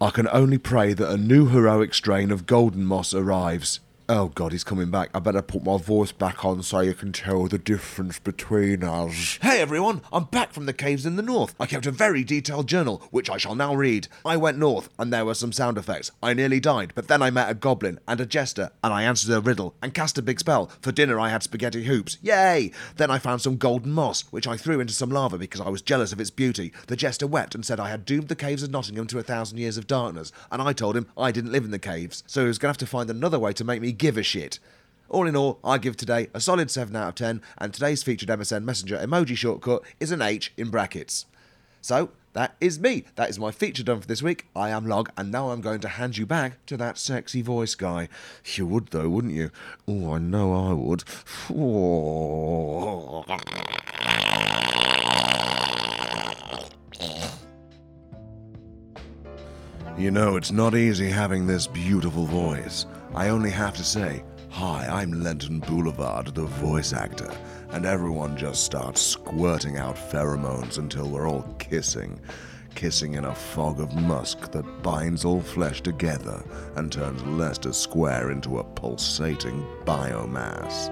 I 0.00 0.10
can 0.10 0.28
only 0.28 0.58
pray 0.58 0.92
that 0.92 1.10
a 1.10 1.16
new 1.16 1.46
heroic 1.48 1.94
strain 1.94 2.30
of 2.30 2.46
golden 2.46 2.84
moss 2.84 3.12
arrives. 3.12 3.80
Oh 4.10 4.28
god, 4.28 4.52
he's 4.52 4.64
coming 4.64 4.90
back. 4.90 5.10
I 5.12 5.18
better 5.18 5.42
put 5.42 5.62
my 5.62 5.76
voice 5.76 6.12
back 6.12 6.42
on 6.42 6.62
so 6.62 6.80
you 6.80 6.94
can 6.94 7.12
tell 7.12 7.46
the 7.46 7.58
difference 7.58 8.18
between 8.18 8.82
us. 8.82 9.38
Hey 9.42 9.60
everyone, 9.60 10.00
I'm 10.10 10.24
back 10.24 10.54
from 10.54 10.64
the 10.64 10.72
caves 10.72 11.04
in 11.04 11.16
the 11.16 11.22
north. 11.22 11.54
I 11.60 11.66
kept 11.66 11.84
a 11.84 11.90
very 11.90 12.24
detailed 12.24 12.68
journal, 12.68 13.02
which 13.10 13.28
I 13.28 13.36
shall 13.36 13.54
now 13.54 13.74
read. 13.74 14.08
I 14.24 14.38
went 14.38 14.56
north, 14.56 14.88
and 14.98 15.12
there 15.12 15.26
were 15.26 15.34
some 15.34 15.52
sound 15.52 15.76
effects. 15.76 16.10
I 16.22 16.32
nearly 16.32 16.58
died, 16.58 16.92
but 16.94 17.08
then 17.08 17.20
I 17.20 17.28
met 17.28 17.50
a 17.50 17.54
goblin 17.54 18.00
and 18.08 18.18
a 18.18 18.24
jester, 18.24 18.70
and 18.82 18.94
I 18.94 19.02
answered 19.02 19.30
a 19.30 19.42
riddle 19.42 19.74
and 19.82 19.92
cast 19.92 20.16
a 20.16 20.22
big 20.22 20.40
spell. 20.40 20.70
For 20.80 20.90
dinner, 20.90 21.20
I 21.20 21.28
had 21.28 21.42
spaghetti 21.42 21.84
hoops. 21.84 22.16
Yay! 22.22 22.70
Then 22.96 23.10
I 23.10 23.18
found 23.18 23.42
some 23.42 23.58
golden 23.58 23.92
moss, 23.92 24.22
which 24.30 24.46
I 24.46 24.56
threw 24.56 24.80
into 24.80 24.94
some 24.94 25.10
lava 25.10 25.36
because 25.36 25.60
I 25.60 25.68
was 25.68 25.82
jealous 25.82 26.14
of 26.14 26.20
its 26.20 26.30
beauty. 26.30 26.72
The 26.86 26.96
jester 26.96 27.26
wept 27.26 27.54
and 27.54 27.62
said 27.62 27.78
I 27.78 27.90
had 27.90 28.06
doomed 28.06 28.28
the 28.28 28.36
caves 28.36 28.62
of 28.62 28.70
Nottingham 28.70 29.06
to 29.08 29.18
a 29.18 29.22
thousand 29.22 29.58
years 29.58 29.76
of 29.76 29.86
darkness, 29.86 30.32
and 30.50 30.62
I 30.62 30.72
told 30.72 30.96
him 30.96 31.08
I 31.18 31.30
didn't 31.30 31.52
live 31.52 31.66
in 31.66 31.72
the 31.72 31.78
caves, 31.78 32.24
so 32.26 32.40
he 32.40 32.48
was 32.48 32.56
going 32.56 32.68
to 32.68 32.70
have 32.70 32.78
to 32.78 32.86
find 32.86 33.10
another 33.10 33.38
way 33.38 33.52
to 33.52 33.64
make 33.64 33.82
me 33.82 33.97
give 33.98 34.16
a 34.16 34.22
shit. 34.22 34.58
All 35.08 35.26
in 35.26 35.36
all, 35.36 35.58
I 35.64 35.78
give 35.78 35.96
today 35.96 36.28
a 36.34 36.40
solid 36.40 36.70
7 36.70 36.94
out 36.94 37.08
of 37.08 37.14
10, 37.16 37.42
and 37.58 37.72
today's 37.72 38.02
featured 38.02 38.28
MSN 38.28 38.64
Messenger 38.64 38.98
emoji 38.98 39.36
shortcut 39.36 39.82
is 40.00 40.12
an 40.12 40.22
H 40.22 40.52
in 40.56 40.70
brackets. 40.70 41.26
So, 41.80 42.10
that 42.34 42.56
is 42.60 42.78
me. 42.78 43.04
That 43.16 43.30
is 43.30 43.38
my 43.38 43.50
feature 43.50 43.82
done 43.82 44.00
for 44.00 44.06
this 44.06 44.22
week. 44.22 44.46
I 44.54 44.68
am 44.68 44.86
Log, 44.86 45.10
and 45.16 45.32
now 45.32 45.50
I'm 45.50 45.62
going 45.62 45.80
to 45.80 45.88
hand 45.88 46.18
you 46.18 46.26
back 46.26 46.64
to 46.66 46.76
that 46.76 46.98
sexy 46.98 47.40
voice 47.42 47.74
guy. 47.74 48.08
You 48.54 48.66
would, 48.66 48.88
though, 48.88 49.08
wouldn't 49.08 49.34
you? 49.34 49.50
Oh, 49.88 50.12
I 50.12 50.18
know 50.18 50.52
I 50.54 50.72
would. 50.74 51.04
You 59.98 60.10
know, 60.12 60.36
it's 60.36 60.52
not 60.52 60.76
easy 60.76 61.08
having 61.08 61.46
this 61.46 61.66
beautiful 61.66 62.26
voice. 62.26 62.86
I 63.18 63.30
only 63.30 63.50
have 63.50 63.74
to 63.74 63.82
say, 63.82 64.22
Hi, 64.50 64.86
I'm 64.86 65.24
Lenton 65.24 65.58
Boulevard, 65.58 66.36
the 66.36 66.44
voice 66.44 66.92
actor, 66.92 67.28
and 67.70 67.84
everyone 67.84 68.36
just 68.36 68.62
starts 68.62 69.00
squirting 69.02 69.76
out 69.76 69.96
pheromones 69.96 70.78
until 70.78 71.08
we're 71.08 71.28
all 71.28 71.42
kissing. 71.58 72.20
Kissing 72.76 73.14
in 73.14 73.24
a 73.24 73.34
fog 73.34 73.80
of 73.80 73.92
musk 73.96 74.52
that 74.52 74.84
binds 74.84 75.24
all 75.24 75.40
flesh 75.40 75.80
together 75.80 76.44
and 76.76 76.92
turns 76.92 77.20
Leicester 77.24 77.72
Square 77.72 78.30
into 78.30 78.60
a 78.60 78.64
pulsating 78.64 79.66
biomass. 79.84 80.88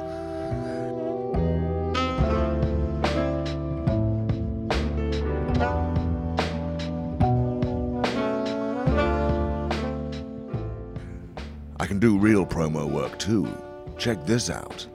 Can 11.97 12.01
do 12.11 12.19
real 12.19 12.45
promo 12.45 12.87
work 12.91 13.19
too. 13.19 13.49
Check 13.97 14.27
this 14.27 14.51
out. 14.51 14.87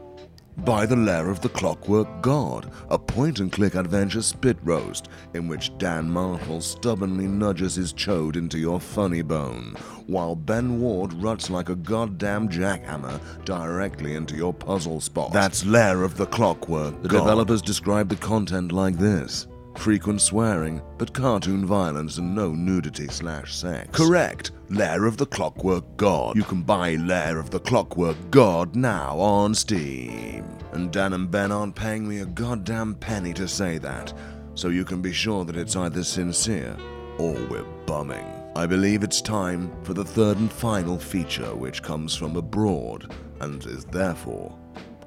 By 0.57 0.85
the 0.85 0.95
Lair 0.95 1.31
of 1.31 1.41
the 1.41 1.49
Clockwork 1.49 2.21
God, 2.21 2.71
a 2.91 2.99
point 2.99 3.39
and 3.39 3.51
click 3.51 3.73
adventure 3.73 4.21
spit 4.21 4.57
roast 4.61 5.09
in 5.33 5.47
which 5.47 5.75
Dan 5.79 6.07
Marshall 6.11 6.61
stubbornly 6.61 7.25
nudges 7.25 7.73
his 7.73 7.91
chode 7.91 8.35
into 8.35 8.59
your 8.59 8.79
funny 8.79 9.23
bone, 9.23 9.75
while 10.05 10.35
Ben 10.35 10.79
Ward 10.79 11.13
ruts 11.13 11.49
like 11.49 11.69
a 11.69 11.75
goddamn 11.75 12.47
jackhammer 12.49 13.19
directly 13.45 14.13
into 14.13 14.35
your 14.35 14.53
puzzle 14.53 15.01
spot. 15.01 15.33
That's 15.33 15.65
Lair 15.65 16.03
of 16.03 16.17
the 16.17 16.27
Clockwork 16.27 17.01
The 17.01 17.09
God. 17.09 17.21
developers 17.21 17.63
describe 17.63 18.09
the 18.09 18.15
content 18.17 18.71
like 18.71 18.97
this. 18.99 19.47
Frequent 19.77 20.21
swearing, 20.21 20.81
but 20.97 21.13
cartoon 21.13 21.65
violence 21.65 22.17
and 22.17 22.35
no 22.35 22.51
nudity 22.51 23.07
slash 23.07 23.55
sex. 23.55 23.89
Correct. 23.91 24.51
Lair 24.69 25.05
of 25.05 25.17
the 25.17 25.25
Clockwork 25.25 25.97
God. 25.97 26.35
You 26.35 26.43
can 26.43 26.61
buy 26.61 26.95
Lair 26.95 27.39
of 27.39 27.49
the 27.49 27.59
Clockwork 27.59 28.17
God 28.29 28.75
now 28.75 29.17
on 29.19 29.55
Steam. 29.55 30.45
And 30.73 30.91
Dan 30.91 31.13
and 31.13 31.31
Ben 31.31 31.51
aren't 31.51 31.75
paying 31.75 32.07
me 32.07 32.19
a 32.19 32.25
goddamn 32.25 32.95
penny 32.95 33.33
to 33.33 33.47
say 33.47 33.77
that, 33.79 34.13
so 34.55 34.69
you 34.69 34.85
can 34.85 35.01
be 35.01 35.13
sure 35.13 35.45
that 35.45 35.57
it's 35.57 35.75
either 35.75 36.03
sincere 36.03 36.77
or 37.17 37.33
we're 37.49 37.65
bumming. 37.85 38.25
I 38.55 38.65
believe 38.65 39.03
it's 39.03 39.21
time 39.21 39.71
for 39.83 39.93
the 39.93 40.03
third 40.05 40.37
and 40.37 40.51
final 40.51 40.97
feature, 40.99 41.55
which 41.55 41.81
comes 41.81 42.15
from 42.15 42.35
abroad 42.35 43.13
and 43.39 43.65
is 43.65 43.85
therefore 43.85 44.57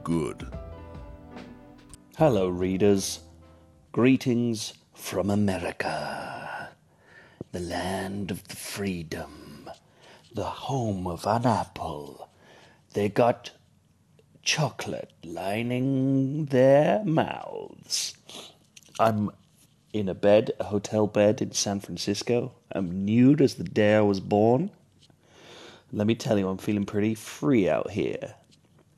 good. 0.03 0.47
Hello, 2.17 2.49
readers. 2.49 3.21
Greetings 3.95 4.75
from 4.93 5.31
America, 5.31 6.71
the 7.53 7.61
land 7.61 8.33
of 8.33 8.43
the 8.49 8.57
freedom, 8.57 9.71
the 10.35 10.43
home 10.43 11.07
of 11.07 11.25
an 11.29 11.47
apple. 11.47 12.29
They 12.95 13.09
got 13.09 13.53
chocolate 14.43 15.13
lining 15.23 16.47
their 16.47 17.05
mouths. 17.05 18.17
I'm 18.99 19.31
in 19.93 20.09
a 20.09 20.15
bed, 20.15 20.51
a 20.59 20.65
hotel 20.65 21.07
bed 21.07 21.41
in 21.41 21.53
San 21.53 21.79
Francisco. 21.79 22.51
I'm 22.73 23.05
nude 23.05 23.41
as 23.41 23.55
the 23.55 23.63
day 23.63 23.95
I 23.95 24.01
was 24.01 24.19
born. 24.19 24.73
Let 25.93 26.09
me 26.09 26.17
tell 26.17 26.37
you, 26.37 26.49
I'm 26.49 26.59
feeling 26.59 26.85
pretty 26.85 27.15
free 27.15 27.69
out 27.69 27.93
here. 27.93 28.35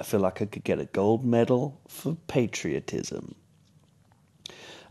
I 0.00 0.04
feel 0.04 0.20
like 0.20 0.40
I 0.40 0.46
could 0.46 0.64
get 0.64 0.80
a 0.80 0.86
gold 0.86 1.22
medal 1.22 1.82
for 1.86 2.16
patriotism. 2.28 3.34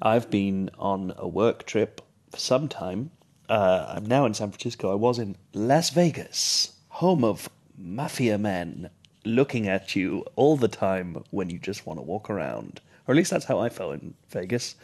I've 0.02 0.30
been 0.30 0.70
on 0.78 1.14
a 1.18 1.28
work 1.28 1.66
trip 1.66 2.02
for 2.32 2.40
some 2.40 2.68
time. 2.68 3.12
Uh, 3.48 3.94
I'm 3.96 4.06
now 4.06 4.26
in 4.26 4.34
San 4.34 4.50
Francisco. 4.52 4.92
I 4.92 4.96
was 4.96 5.20
in 5.20 5.36
Las 5.54 5.90
Vegas, 5.92 6.74
home 6.90 7.24
of 7.24 7.50
mafia 7.78 8.38
men 8.38 8.90
looking 9.24 9.68
at 9.68 9.96
you 9.96 10.26
all 10.36 10.58
the 10.58 10.68
time 10.68 11.24
when 11.32 11.50
you 11.50 11.60
just 11.60 11.86
want 11.86 12.00
to 12.00 12.04
walk 12.04 12.30
around. 12.30 12.82
Or 13.08 13.14
at 13.14 13.18
least 13.18 13.32
that's 13.32 13.46
how 13.46 13.60
I 13.60 13.70
felt 13.70 13.94
in 13.96 14.14
Vegas. 14.30 14.76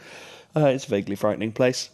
Uh, 0.54 0.66
it's 0.66 0.86
a 0.86 0.90
vaguely 0.90 1.16
frightening 1.16 1.52
place. 1.52 1.90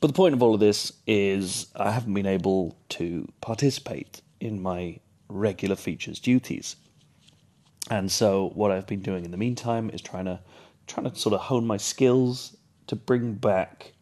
But 0.00 0.08
the 0.08 0.14
point 0.14 0.34
of 0.34 0.42
all 0.42 0.54
of 0.54 0.60
this 0.60 0.92
is 1.06 1.68
I 1.76 1.90
haven't 1.90 2.14
been 2.14 2.26
able 2.26 2.76
to 2.90 3.26
participate 3.40 4.20
in 4.40 4.60
my 4.60 4.98
regular 5.28 5.76
features 5.76 6.20
duties. 6.20 6.76
And 7.90 8.10
so 8.10 8.50
what 8.54 8.70
I've 8.70 8.86
been 8.86 9.00
doing 9.00 9.24
in 9.24 9.30
the 9.30 9.36
meantime 9.36 9.90
is 9.90 10.00
trying 10.00 10.24
to 10.26 10.40
trying 10.86 11.10
to 11.10 11.16
sort 11.16 11.34
of 11.34 11.40
hone 11.40 11.66
my 11.66 11.76
skills 11.76 12.56
to 12.86 12.96
bring 12.96 13.34
back 13.34 13.92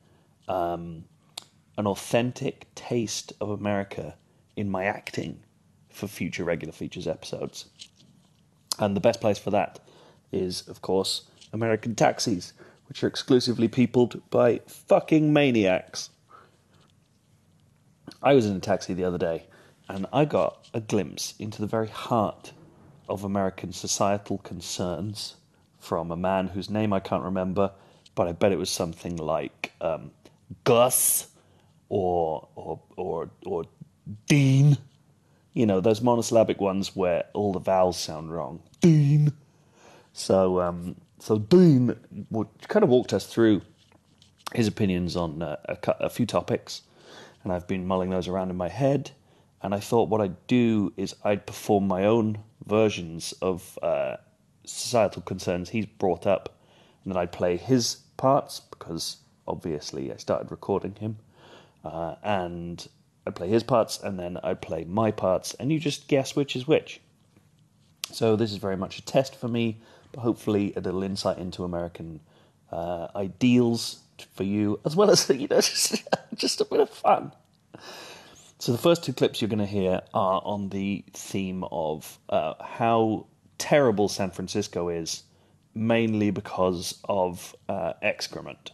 um, 0.49 1.05
an 1.79 1.87
authentic 1.87 2.75
taste 2.75 3.33
of 3.41 3.51
America 3.51 4.17
in 4.57 4.71
my 4.71 4.85
acting 4.85 5.43
for 5.91 6.07
future 6.07 6.45
regular 6.45 6.73
features 6.73 7.07
episodes. 7.07 7.67
And 8.79 8.97
the 8.97 9.01
best 9.01 9.21
place 9.21 9.39
for 9.39 9.51
that 9.51 9.79
is, 10.33 10.67
of 10.69 10.81
course, 10.83 11.23
American 11.53 11.95
taxis, 11.95 12.53
which 12.89 13.03
are 13.05 13.07
exclusively 13.07 13.69
peopled 13.69 14.29
by 14.31 14.61
fucking 14.67 15.33
maniacs. 15.33 16.11
I 18.23 18.35
was 18.35 18.47
in 18.47 18.57
a 18.57 18.61
taxi 18.61 18.95
the 18.95 19.05
other 19.05 19.19
day 19.19 19.45
and 19.89 20.07
I 20.13 20.25
got 20.25 20.69
a 20.73 20.81
glimpse 20.81 21.35
into 21.39 21.61
the 21.61 21.67
very 21.67 21.89
heart 21.89 22.53
of 23.09 23.25
American 23.25 23.73
societal 23.73 24.39
concerns 24.39 25.37
from 25.83 26.13
a 26.13 26.17
man 26.17 26.47
whose 26.47 26.71
name 26.71 26.93
I 26.93 27.01
can't 27.01 27.25
remember, 27.25 27.73
but 28.15 28.29
I 28.29 28.33
bet 28.33 28.53
it 28.53 28.59
was 28.59 28.71
something 28.71 29.17
like 29.17 29.73
um, 29.81 30.13
Gus 30.63 31.29
or 31.89 32.49
or 32.55 32.81
or 32.97 33.31
or 33.45 33.65
Dean. 34.29 34.79
You 35.55 35.67
know 35.67 35.81
those 35.81 36.01
monosyllabic 36.01 36.61
ones 36.61 36.95
where 36.95 37.25
all 37.35 37.53
the 37.53 37.59
vowels 37.59 37.99
sound 37.99 38.33
wrong. 38.33 38.63
Dean. 38.81 39.33
So 40.13 40.61
um, 40.61 40.97
so 41.19 41.39
Dean 41.39 41.97
would, 42.31 42.49
kind 42.69 42.85
of 42.85 42.89
walked 42.89 43.13
us 43.13 43.27
through 43.27 43.63
his 44.55 44.69
opinions 44.69 45.17
on 45.17 45.43
uh, 45.43 45.57
a, 45.65 45.79
a 46.05 46.11
few 46.11 46.27
topics, 46.27 46.83
and 47.43 47.53
I've 47.53 47.67
been 47.67 47.87
mulling 47.87 48.11
those 48.11 48.29
around 48.29 48.51
in 48.51 48.57
my 48.57 48.69
head. 48.69 49.11
And 49.65 49.75
I 49.75 49.81
thought 49.81 50.09
what 50.09 50.21
I'd 50.21 50.47
do 50.49 50.93
is 50.97 51.15
I'd 51.23 51.47
perform 51.47 51.87
my 51.87 52.05
own 52.05 52.39
versions 52.67 53.33
of 53.41 53.79
uh, 53.81 54.17
societal 54.65 55.23
concerns 55.23 55.71
he's 55.71 55.87
brought 55.87 56.27
up, 56.27 56.59
and 57.05 57.13
then 57.13 57.21
I'd 57.21 57.33
play 57.33 57.57
his 57.57 57.97
parts 58.17 58.61
because 58.61 59.19
obviously 59.47 60.13
I 60.13 60.17
started 60.17 60.51
recording 60.51 60.95
him, 60.97 61.19
uh, 61.85 62.17
and 62.23 62.87
I'd 63.27 63.35
play 63.35 63.49
his 63.49 63.63
parts, 63.63 64.01
and 64.03 64.19
then 64.19 64.39
I'd 64.43 64.61
play 64.61 64.85
my 64.85 65.11
parts, 65.11 65.55
and 65.55 65.73
you 65.73 65.79
just 65.79 66.09
guess 66.09 66.37
which 66.37 66.57
is 66.57 66.67
which. 66.67 67.01
So 68.11 68.37
this 68.37 68.53
is 68.53 68.59
very 68.59 68.77
much 68.77 68.99
a 68.99 69.05
test 69.05 69.35
for 69.35 69.49
me, 69.49 69.79
but 70.13 70.21
hopefully 70.21 70.73
a 70.77 70.81
little 70.81 71.03
insight 71.03 71.39
into 71.39 71.65
American 71.65 72.21
uh, 72.71 73.09
ideals 73.17 74.01
for 74.35 74.45
you, 74.45 74.81
as 74.85 74.97
well 74.97 75.11
as 75.11 75.29
you 75.35 75.49
know 75.49 75.61
just, 75.61 76.09
just 76.35 76.61
a 76.61 76.65
bit 76.65 76.81
of 76.81 76.91
fun. 76.91 77.33
So 78.59 78.71
the 78.71 78.79
first 78.79 79.03
two 79.03 79.13
clips 79.13 79.41
you're 79.41 79.49
going 79.49 79.59
to 79.59 79.67
hear 79.67 80.03
are 80.15 80.41
on 80.45 80.69
the 80.69 81.05
theme 81.13 81.65
of 81.73 82.19
uh, 82.29 82.55
how 82.63 83.27
terrible 83.63 84.09
San 84.09 84.33
Francisco 84.33 84.89
is, 84.89 85.23
mainly 85.73 86.33
because 86.33 86.99
of 87.05 87.55
uh, 87.69 87.93
excrement. 88.03 88.73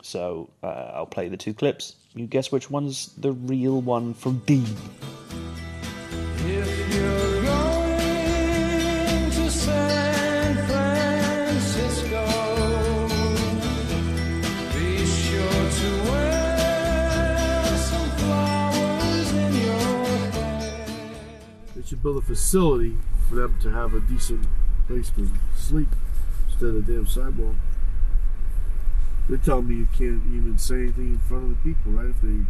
So 0.00 0.48
uh, 0.62 0.92
I'll 0.94 1.04
play 1.04 1.28
the 1.28 1.36
two 1.36 1.52
clips. 1.52 1.96
You 2.14 2.26
guess 2.26 2.50
which 2.50 2.70
one's 2.70 3.14
the 3.16 3.32
real 3.32 3.82
one 3.82 4.14
from 4.14 4.38
Dean. 4.46 4.74
If 6.38 6.94
you're 6.94 7.42
going 7.42 9.30
to 9.32 9.50
San 9.50 10.54
Francisco, 10.66 12.26
be 14.72 15.04
sure 15.04 15.70
to 15.80 15.90
wear 16.10 17.66
some 17.76 18.10
flowers 18.16 19.30
in 19.32 19.54
your 19.56 20.06
hair. 20.32 20.86
They 21.74 21.82
should 21.82 22.02
build 22.02 22.16
a 22.16 22.22
facility 22.22 22.96
for 23.28 23.34
them 23.36 23.58
to 23.62 23.70
have 23.70 23.94
a 23.94 24.00
decent 24.00 24.46
place 24.86 25.10
to 25.10 25.28
sleep 25.56 25.88
instead 26.48 26.68
of 26.68 26.88
a 26.88 26.92
damn 26.92 27.06
sidewalk. 27.06 27.54
They 29.28 29.36
tell 29.38 29.62
me 29.62 29.74
you 29.76 29.88
can't 29.96 30.22
even 30.32 30.56
say 30.58 30.82
anything 30.82 31.14
in 31.14 31.18
front 31.18 31.44
of 31.44 31.50
the 31.50 31.56
people, 31.74 31.92
right? 31.92 32.10
If 32.10 32.20
they 32.22 32.46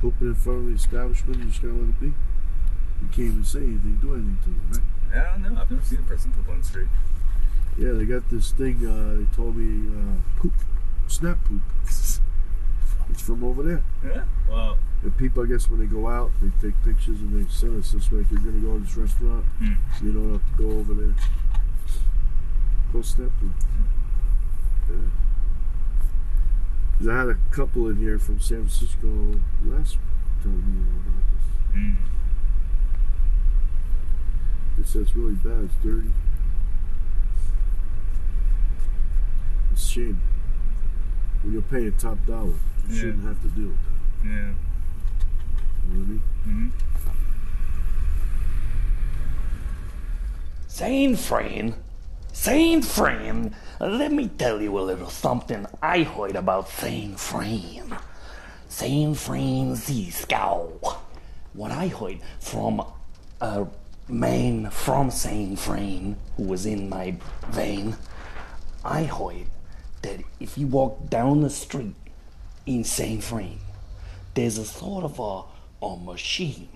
poop 0.00 0.14
in 0.20 0.34
front 0.34 0.58
of 0.60 0.66
the 0.66 0.72
establishment, 0.72 1.38
you 1.38 1.46
just 1.46 1.62
gotta 1.62 1.74
let 1.74 1.88
it 1.88 2.00
be. 2.00 2.06
You 2.06 3.08
can't 3.08 3.18
even 3.18 3.44
say 3.44 3.58
anything, 3.58 3.98
do 4.00 4.14
anything 4.14 4.38
to 4.44 4.48
them, 4.50 4.70
right? 5.12 5.26
I 5.26 5.30
don't 5.32 5.42
know. 5.42 5.60
I've 5.60 5.70
never 5.70 5.84
seen 5.84 5.98
a 5.98 6.02
person 6.02 6.32
poop 6.32 6.48
on 6.48 6.58
the 6.58 6.64
street. 6.64 6.88
Yeah, 7.76 7.92
they 7.92 8.04
got 8.04 8.30
this 8.30 8.52
thing. 8.52 8.86
Uh, 8.86 9.18
they 9.18 9.36
told 9.36 9.56
me 9.56 9.90
uh, 9.90 10.40
poop, 10.40 10.52
snap 11.08 11.38
poop. 11.44 11.62
It's 13.10 13.20
from 13.20 13.44
over 13.44 13.62
there. 13.62 13.82
Yeah. 14.04 14.24
Well, 14.48 14.78
And 15.04 15.16
people, 15.18 15.42
I 15.42 15.46
guess, 15.46 15.68
when 15.70 15.78
they 15.80 15.86
go 15.86 16.08
out, 16.08 16.30
they 16.40 16.48
take 16.60 16.74
pictures 16.82 17.20
and 17.20 17.30
they 17.46 17.48
send 17.52 17.78
us 17.78 17.92
this 17.92 18.10
way. 18.10 18.20
If 18.20 18.30
you're 18.32 18.40
going 18.40 18.60
to 18.60 18.66
go 18.66 18.78
to 18.78 18.84
this 18.84 18.96
restaurant, 18.96 19.44
you 20.02 20.12
don't 20.12 20.32
have 20.32 20.56
to 20.56 20.62
go 20.62 20.70
over 20.78 20.94
there. 20.94 21.14
Go 22.92 23.02
poop. 23.02 23.30
Yeah. 24.88 24.96
'Cause 26.98 27.08
I 27.08 27.16
had 27.18 27.28
a 27.28 27.34
couple 27.50 27.88
in 27.90 27.96
here 27.96 28.18
from 28.18 28.38
San 28.40 28.58
Francisco 28.68 29.08
last 29.64 29.94
time 29.94 30.02
telling 30.42 30.74
me 30.74 30.86
about 30.88 31.24
this. 31.32 31.76
mm, 31.76 31.96
They 34.78 34.84
said 34.84 35.02
it's 35.02 35.16
really 35.16 35.34
bad. 35.34 35.64
It's 35.64 35.74
dirty. 35.82 36.12
It's 39.72 39.84
a 39.84 39.88
shame. 39.88 40.20
When 41.42 41.52
you're 41.52 41.62
paying 41.62 41.92
top 41.98 42.24
dollar, 42.26 42.46
you 42.88 42.94
Yeah. 42.94 43.00
shouldn't 43.00 43.24
have 43.24 43.42
to 43.42 43.48
deal 43.48 43.68
with 43.68 43.78
that. 44.22 44.28
yeah. 44.28 44.52
You 45.88 45.94
know 45.94 46.00
what 46.00 46.06
I 46.06 46.10
mean? 46.10 46.22
hmm 46.44 46.68
Saint 50.68 51.18
Fran, 51.18 51.74
Saint 52.32 52.84
Fran, 52.84 53.54
let 53.78 54.10
me 54.12 54.28
tell 54.28 54.60
you 54.60 54.76
a 54.76 54.80
little 54.80 55.08
something 55.08 55.66
I 55.80 56.02
heard 56.02 56.34
about 56.34 56.68
Saint 56.68 57.20
Fran. 57.20 57.96
Saint 58.68 59.16
Francisco. 59.16 60.98
What 61.52 61.70
I 61.70 61.86
heard 61.86 62.18
from 62.40 62.84
a 63.40 63.66
man 64.08 64.68
from 64.70 65.12
Saint 65.12 65.60
Fran 65.60 66.16
who 66.36 66.42
was 66.42 66.66
in 66.66 66.88
my 66.88 67.16
vein, 67.50 67.96
I 68.84 69.04
heard 69.04 69.46
that 70.02 70.24
if 70.40 70.58
you 70.58 70.66
walk 70.66 71.08
down 71.08 71.42
the 71.42 71.50
street 71.50 71.94
in 72.66 72.82
Saint 72.82 73.22
Fran, 73.22 73.60
there's 74.34 74.58
a 74.58 74.64
sort 74.64 75.04
of 75.04 75.20
a, 75.20 75.42
a 75.84 75.96
machine 75.96 76.68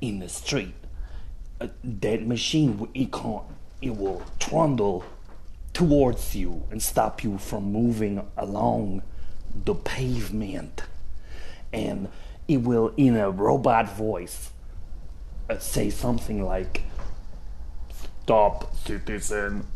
in 0.00 0.20
the 0.20 0.28
street. 0.28 0.74
Uh, 1.60 1.68
that 1.84 2.26
machine 2.26 2.88
it 2.94 3.12
can't 3.12 3.44
it 3.82 3.96
will 3.96 4.22
trundle 4.38 5.04
towards 5.72 6.34
you 6.34 6.64
and 6.70 6.82
stop 6.82 7.22
you 7.22 7.38
from 7.38 7.72
moving 7.72 8.26
along 8.36 9.02
the 9.64 9.74
pavement. 9.74 10.82
And 11.72 12.08
it 12.48 12.58
will 12.58 12.92
in 12.96 13.16
a 13.16 13.30
robot 13.30 13.94
voice 13.94 14.50
uh, 15.48 15.58
say 15.58 15.90
something 15.90 16.44
like 16.44 16.82
stop 18.22 18.74
citizen. 18.76 19.66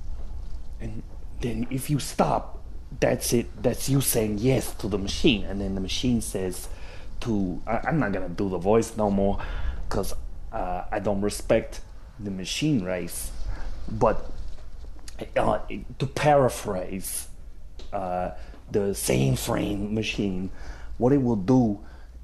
And 0.80 1.02
then 1.40 1.66
if 1.70 1.90
you 1.90 1.98
stop 1.98 2.54
that's 3.00 3.32
it. 3.32 3.62
That's 3.62 3.88
you 3.88 4.00
saying 4.00 4.38
yes 4.38 4.72
to 4.74 4.88
the 4.88 4.98
machine. 4.98 5.44
And 5.44 5.60
then 5.60 5.74
the 5.74 5.80
machine 5.80 6.20
says 6.20 6.68
to 7.20 7.60
I, 7.66 7.80
i'm 7.88 7.98
not 7.98 8.12
gonna 8.12 8.28
do 8.28 8.48
the 8.48 8.58
voice 8.58 8.96
no 8.96 9.10
more 9.10 9.40
because 9.88 10.14
uh, 10.52 10.84
i 10.90 10.98
don't 10.98 11.20
respect 11.20 11.80
the 12.18 12.30
machine 12.30 12.84
race. 12.84 13.30
But 13.90 14.30
uh, 15.36 15.58
to 15.98 16.06
paraphrase 16.06 17.28
uh, 17.92 18.30
the 18.70 18.94
same 18.94 19.36
frame 19.36 19.94
machine 19.94 20.50
what 20.98 21.12
it 21.12 21.22
will 21.22 21.36
do 21.36 21.80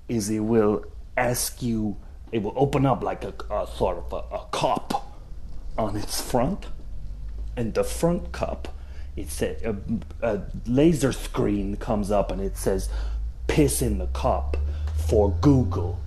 is 0.09 0.31
it 0.31 0.41
will 0.41 0.85
ask 1.17 1.63
you 1.63 1.97
it 2.33 2.43
will 2.43 2.55
open 2.57 2.87
up 2.87 3.03
like 3.03 3.25
a, 3.25 3.35
a 3.53 3.67
sort 3.67 3.99
of 3.99 4.13
a, 4.13 4.35
a 4.35 4.47
cup 4.53 5.19
on 5.77 5.97
its 5.97 6.21
front. 6.21 6.67
And 7.57 7.75
the 7.75 7.85
front 7.85 8.33
cup 8.33 8.69
it's 9.17 9.43
a, 9.43 9.77
a 10.23 10.41
laser 10.67 11.13
screen 11.13 11.77
comes 11.77 12.11
up 12.11 12.31
and 12.31 12.41
it 12.41 12.57
says 12.57 12.89
piss 13.51 13.83
in 13.83 13.99
the 13.99 14.07
cup 14.09 14.57
for 15.09 15.33
google 15.41 15.99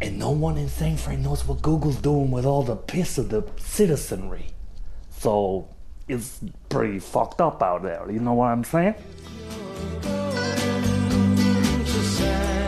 and 0.00 0.18
no 0.18 0.30
one 0.30 0.56
in 0.56 0.68
St. 0.68 0.98
Fran 0.98 1.22
knows 1.22 1.46
what 1.46 1.60
Google's 1.60 1.96
doing 1.96 2.30
with 2.30 2.46
all 2.46 2.62
the 2.62 2.76
piss 2.76 3.18
of 3.18 3.28
the 3.30 3.42
citizenry. 3.58 4.46
So 5.10 5.68
it's 6.06 6.40
pretty 6.68 7.00
fucked 7.00 7.40
up 7.40 7.62
out 7.62 7.82
there. 7.82 8.08
You 8.10 8.20
know 8.20 8.34
what 8.34 8.46
I'm 8.46 8.64
saying? 8.64 8.94
San. 11.94 12.58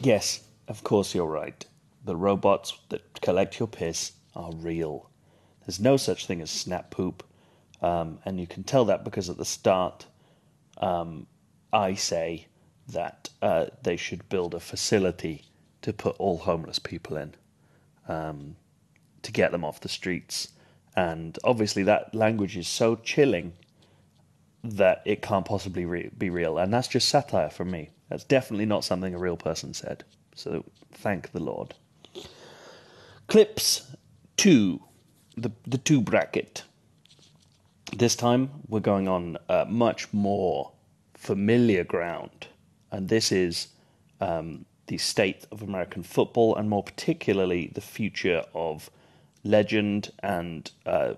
Yes, 0.00 0.47
of 0.68 0.84
course 0.84 1.14
you're 1.14 1.26
right. 1.26 1.64
The 2.04 2.16
robots 2.16 2.78
that 2.90 3.20
collect 3.22 3.58
your 3.60 3.68
piss 3.68 4.12
are 4.36 4.52
real. 4.54 5.10
There's 5.66 5.80
no 5.80 5.96
such 5.98 6.26
thing 6.26 6.42
as 6.42 6.50
snap 6.50 6.90
poop. 6.90 7.24
Um, 7.82 8.20
and 8.24 8.40
you 8.40 8.46
can 8.46 8.64
tell 8.64 8.86
that 8.86 9.04
because 9.04 9.30
at 9.30 9.38
the 9.38 9.46
start, 9.46 10.06
um, 10.78 11.26
I 11.72 11.94
say 11.94 12.48
that 12.88 13.30
uh, 13.42 13.66
they 13.82 13.96
should 13.96 14.28
build 14.30 14.54
a 14.54 14.60
facility 14.60 15.46
to 15.82 15.92
put 15.92 16.16
all 16.18 16.38
homeless 16.38 16.78
people 16.78 17.16
in, 17.16 17.34
um, 18.08 18.56
to 19.22 19.32
get 19.32 19.52
them 19.52 19.64
off 19.64 19.80
the 19.80 19.88
streets 19.88 20.48
And 20.96 21.38
obviously, 21.44 21.84
that 21.84 22.14
language 22.14 22.56
is 22.56 22.68
so 22.68 22.96
chilling 22.96 23.52
that 24.64 25.02
it 25.04 25.22
can't 25.22 25.44
possibly 25.46 25.84
re- 25.86 26.10
be 26.18 26.30
real. 26.30 26.58
And 26.58 26.74
that's 26.74 26.88
just 26.88 27.08
satire 27.08 27.50
from 27.50 27.70
me. 27.70 27.90
That's 28.08 28.24
definitely 28.24 28.66
not 28.66 28.84
something 28.84 29.14
a 29.14 29.18
real 29.18 29.36
person 29.36 29.74
said. 29.74 30.04
So 30.38 30.64
thank 30.92 31.32
the 31.32 31.42
Lord. 31.42 31.74
Clips 33.26 33.90
two, 34.36 34.80
the, 35.36 35.50
the 35.66 35.78
two 35.78 36.00
bracket. 36.00 36.62
This 37.96 38.14
time 38.14 38.50
we're 38.68 38.78
going 38.78 39.08
on 39.08 39.36
uh, 39.48 39.64
much 39.68 40.12
more 40.12 40.70
familiar 41.14 41.82
ground, 41.82 42.46
and 42.92 43.08
this 43.08 43.32
is 43.32 43.68
um, 44.20 44.64
the 44.86 44.96
state 44.98 45.44
of 45.50 45.62
American 45.62 46.04
football, 46.04 46.54
and 46.54 46.70
more 46.70 46.84
particularly 46.84 47.72
the 47.74 47.80
future 47.80 48.44
of 48.54 48.90
legend 49.42 50.12
and, 50.22 50.70
uh, 50.86 51.14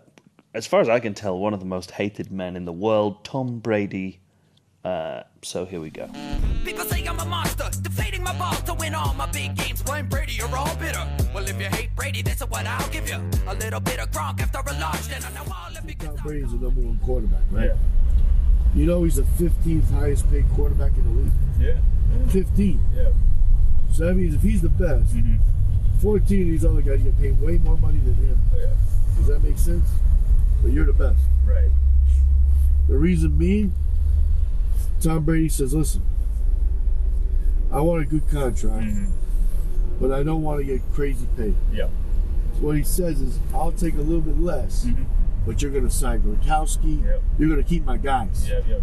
as 0.54 0.66
far 0.66 0.80
as 0.80 0.88
I 0.88 0.98
can 0.98 1.12
tell, 1.12 1.38
one 1.38 1.52
of 1.52 1.61
the 1.61 1.66
most 1.66 1.90
hated 1.90 2.33
men 2.33 2.56
in 2.56 2.64
the 2.64 2.72
world, 2.72 3.22
Tom 3.22 3.59
Brady. 3.59 4.20
Uh, 4.83 5.24
so 5.42 5.66
here 5.66 5.80
we 5.80 5.90
go. 5.90 6.09
People 7.70 7.92
say 7.92 8.11
I'm 8.12 8.20
a 8.20 8.22
monster, 8.22 8.22
deflating 8.22 8.24
my 8.24 8.38
balls 8.38 8.62
to 8.62 8.74
win 8.74 8.94
all 8.94 9.14
my 9.14 9.26
big 9.26 9.56
games. 9.56 9.83
Blame 9.83 10.09
Brady, 10.09 10.33
you're 10.33 10.56
all 10.56 10.74
bitter. 10.76 11.06
Well, 11.35 11.44
if 11.44 11.61
you 11.61 11.66
hate 11.66 11.94
Brady, 11.96 12.22
this 12.22 12.37
is 12.37 12.48
what 12.48 12.66
I'll 12.66 12.88
give 12.90 13.09
you. 13.09 13.16
A 13.46 13.54
little 13.54 13.80
bit 13.80 14.00
of 14.00 14.11
Gronk 14.11 14.40
after 14.40 14.59
a 14.59 14.78
large 14.78 15.09
dinner. 15.09 15.28
Now 15.35 15.44
all 15.44 15.76
of 15.76 15.88
you 15.88 15.94
Tom 15.94 16.16
Brady's 16.16 16.50
the 16.50 16.59
number 16.59 16.80
one 16.80 16.98
quarterback, 17.04 17.42
right? 17.50 17.66
Yeah. 17.66 17.76
You 18.74 18.87
know 18.87 19.04
he's 19.04 19.16
the 19.16 19.22
15th 19.22 19.90
highest 19.90 20.30
paid 20.30 20.44
quarterback 20.54 20.92
in 20.96 21.04
the 21.04 21.22
league. 21.22 21.33
Yeah. 21.61 22.30
15. 22.30 22.80
Yeah. 22.94 23.11
So 23.92 24.06
that 24.06 24.14
means 24.14 24.35
if 24.35 24.42
he's 24.42 24.62
the 24.62 24.68
best, 24.68 25.14
mm-hmm. 25.14 25.37
14 26.00 26.42
of 26.42 26.48
these 26.48 26.64
other 26.64 26.80
guys 26.80 27.02
get 27.02 27.18
paid 27.18 27.40
way 27.40 27.59
more 27.59 27.76
money 27.76 27.98
than 27.98 28.14
him. 28.14 28.40
Oh, 28.54 28.59
yeah. 28.59 28.66
Does 29.16 29.26
that 29.26 29.42
make 29.42 29.59
sense? 29.59 29.88
But 30.62 30.72
you're 30.72 30.87
the 30.87 30.92
best. 30.92 31.18
Right. 31.44 31.70
The 32.88 32.96
reason 32.96 33.37
being, 33.37 33.72
Tom 35.00 35.24
Brady 35.24 35.48
says, 35.48 35.74
listen, 35.74 36.02
I 37.72 37.80
want 37.80 38.02
a 38.02 38.04
good 38.04 38.28
contract, 38.28 38.85
mm-hmm. 38.85 39.06
but 40.00 40.12
I 40.12 40.22
don't 40.22 40.42
want 40.42 40.59
to 40.61 40.64
get 40.64 40.80
crazy 40.92 41.26
paid. 41.37 41.54
Yeah. 41.72 41.88
So 42.54 42.66
what 42.66 42.76
he 42.76 42.83
says 42.83 43.20
is, 43.20 43.38
I'll 43.54 43.72
take 43.72 43.94
a 43.94 44.00
little 44.00 44.20
bit 44.20 44.38
less, 44.38 44.85
mm-hmm. 44.85 45.04
but 45.46 45.62
you're 45.62 45.70
going 45.70 45.87
to 45.87 45.94
sign 45.94 46.22
Gronkowski. 46.22 47.04
Yep. 47.04 47.22
You're 47.38 47.48
going 47.48 47.62
to 47.62 47.68
keep 47.68 47.85
my 47.85 47.96
guys. 47.96 48.48
Yeah. 48.48 48.61
Yeah. 48.68 48.78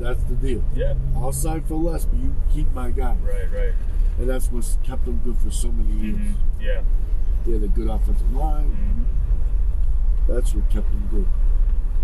That's 0.00 0.22
the 0.24 0.34
deal. 0.34 0.62
Yeah. 0.74 0.94
I'll 1.16 1.32
sign 1.32 1.62
for 1.62 1.74
less, 1.74 2.04
but 2.04 2.18
you 2.18 2.34
keep 2.52 2.72
my 2.72 2.90
guys. 2.90 3.18
Right. 3.18 3.50
Right. 3.52 3.72
And 4.18 4.28
that's 4.28 4.50
what's 4.50 4.78
kept 4.82 5.04
them 5.04 5.20
good 5.24 5.38
for 5.38 5.50
so 5.50 5.70
many 5.70 5.92
years. 6.00 6.18
Mhm. 6.18 6.34
Yeah. 6.60 6.82
They 7.46 7.52
had 7.52 7.62
a 7.62 7.68
good 7.68 7.88
offensive 7.88 8.32
line. 8.32 8.70
Mm-hmm. 8.70 10.32
That's 10.32 10.54
what 10.54 10.68
kept 10.70 10.90
them 10.90 11.08
good. 11.10 11.26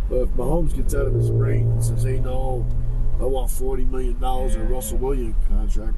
But 0.09 0.17
if 0.17 0.29
Mahomes 0.31 0.75
gets 0.75 0.95
out 0.95 1.07
of 1.07 1.15
his 1.15 1.31
brain 1.31 1.71
and 1.73 1.85
says, 1.85 2.03
hey, 2.05 2.21
no, 2.21 2.67
I 3.21 3.25
want 3.25 3.51
$40 3.51 3.91
million 3.91 4.17
in 4.17 4.61
a 4.61 4.65
Russell 4.65 4.99
Williams 4.99 5.37
contract, 5.49 5.97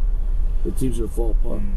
the 0.64 0.70
team's 0.72 1.00
are 1.00 1.08
fall 1.08 1.30
apart. 1.32 1.60
Mm. 1.60 1.72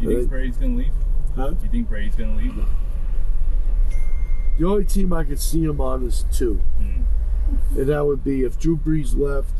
You 0.00 0.08
Right. 0.08 0.18
think 0.18 0.30
Brady's 0.30 0.56
gonna 0.56 0.76
leave? 0.76 0.92
Huh? 1.34 1.54
You 1.62 1.68
think 1.68 1.88
Brady's 1.88 2.14
gonna 2.14 2.36
leave? 2.36 2.54
The 4.58 4.66
only 4.66 4.84
team 4.84 5.12
I 5.12 5.24
could 5.24 5.40
see 5.40 5.64
him 5.64 5.80
on 5.80 6.04
is 6.04 6.24
two. 6.32 6.60
Mm. 6.80 7.04
And 7.76 7.88
that 7.88 8.06
would 8.06 8.22
be 8.22 8.42
if 8.42 8.58
Drew 8.58 8.76
Brees 8.76 9.16
left, 9.16 9.50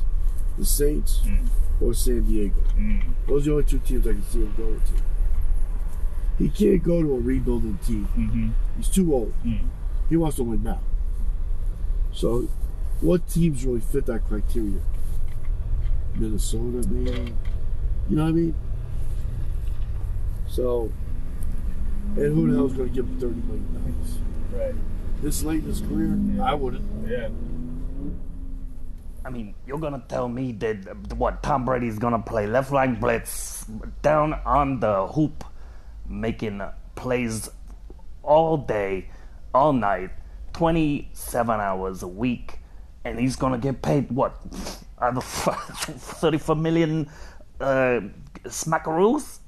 the 0.57 0.65
Saints 0.65 1.21
mm. 1.25 1.47
or 1.81 1.95
San 1.95 2.23
Diego. 2.25 2.63
Those 3.27 3.43
are 3.43 3.45
the 3.45 3.51
only 3.53 3.65
two 3.65 3.79
teams 3.81 4.07
I 4.07 4.13
can 4.13 4.25
see 4.25 4.39
him 4.41 4.55
going 4.57 4.81
to. 4.81 4.93
He 6.39 6.49
can't 6.49 6.83
go 6.83 7.03
to 7.03 7.15
a 7.15 7.19
rebuilding 7.21 7.79
team. 7.87 8.09
Mm-hmm. 8.17 8.49
He's 8.77 8.89
too 8.89 9.13
old. 9.15 9.33
He 10.09 10.17
wants 10.17 10.37
to 10.37 10.43
win 10.45 10.63
now. 10.63 10.81
So, 12.13 12.49
what 13.01 13.29
teams 13.29 13.65
really 13.65 13.81
fit 13.81 14.07
that 14.07 14.25
criteria? 14.25 14.81
Minnesota, 16.15 16.87
maybe. 16.89 17.35
You 18.09 18.17
know 18.17 18.25
what 18.25 18.29
I 18.29 18.33
mean? 18.33 18.55
So, 20.49 20.93
and 22.17 22.35
who 22.35 22.51
the 22.51 22.57
hell's 22.57 22.75
going 22.75 22.89
to 22.89 22.95
give 22.95 23.07
him 23.07 23.19
thirty 23.19 23.41
million 23.41 23.75
dollars? 23.75 24.19
Right. 24.53 24.75
This 25.23 25.43
late 25.43 25.63
in 25.63 25.69
his 25.69 25.81
career, 25.81 26.17
I 26.43 26.55
wouldn't. 26.55 27.09
Yeah. 27.09 27.29
I 29.27 29.31
mean, 29.31 29.55
you're 29.67 29.79
gonna 29.79 30.05
tell 30.07 30.29
me 30.29 30.53
that 30.53 31.15
what 31.17 31.43
Tom 31.43 31.65
Brady's 31.65 31.99
gonna 31.99 32.21
play 32.21 32.47
left 32.47 32.71
line 32.71 33.01
blitz 33.01 33.65
down 34.03 34.35
on 34.45 34.81
the 34.81 35.07
hoop, 35.07 35.45
making 36.07 36.61
uh, 36.61 36.75
plays 36.95 37.49
all 38.23 38.59
day, 38.59 39.09
all 39.55 39.73
night, 39.73 40.11
27 40.53 41.59
hours 41.59 42.03
a 42.03 42.09
week, 42.09 42.59
and 43.05 43.19
he's 43.19 43.37
gonna 43.37 43.59
get 43.59 43.83
paid 43.83 44.11
what? 44.11 44.41
Of 44.99 45.25
34 45.25 46.57
million 46.57 47.11
uh, 47.61 48.01
smackaroos? 48.45 49.39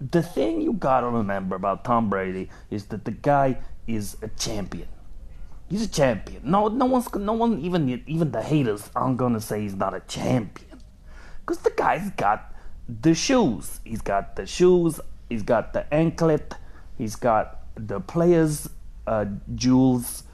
The 0.00 0.22
thing 0.22 0.60
you 0.60 0.72
gotta 0.72 1.08
remember 1.08 1.56
about 1.56 1.84
Tom 1.84 2.08
Brady 2.08 2.48
is 2.70 2.86
that 2.86 3.04
the 3.04 3.10
guy 3.10 3.58
is 3.86 4.16
a 4.22 4.28
champion. 4.28 4.88
He's 5.68 5.82
a 5.82 5.88
champion. 5.88 6.42
No, 6.44 6.68
no 6.68 6.86
one's, 6.86 7.14
no 7.14 7.32
one, 7.34 7.60
even 7.60 8.02
even 8.06 8.32
the 8.32 8.42
haters 8.42 8.90
aren't 8.96 9.18
gonna 9.18 9.40
say 9.40 9.60
he's 9.60 9.76
not 9.76 9.94
a 9.94 10.00
champion, 10.00 10.80
because 11.40 11.58
the 11.58 11.70
guy's 11.70 12.10
got 12.10 12.52
the 12.88 13.14
shoes. 13.14 13.80
He's 13.84 14.00
got 14.00 14.34
the 14.34 14.46
shoes. 14.46 15.00
He's 15.28 15.42
got 15.44 15.72
the 15.72 15.92
anklet. 15.94 16.54
He's 16.98 17.14
got 17.14 17.60
the 17.76 18.00
players' 18.00 18.68
uh, 19.06 19.26
jewels, 19.54 20.24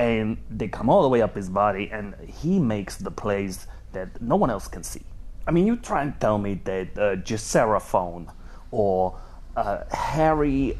and 0.00 0.38
they 0.50 0.66
come 0.66 0.88
all 0.88 1.02
the 1.02 1.08
way 1.10 1.20
up 1.20 1.34
his 1.34 1.50
body, 1.50 1.90
and 1.92 2.14
he 2.26 2.58
makes 2.58 2.96
the 2.96 3.10
plays 3.10 3.66
that 3.92 4.22
no 4.22 4.34
one 4.34 4.48
else 4.48 4.66
can 4.66 4.82
see. 4.82 5.02
I 5.46 5.50
mean, 5.50 5.66
you 5.66 5.76
try 5.76 6.02
and 6.02 6.18
tell 6.18 6.38
me 6.38 6.54
that 6.64 6.98
uh, 6.98 7.16
Giseraphone 7.16 8.32
or 8.70 9.20
uh, 9.56 9.84
Harry 9.92 10.78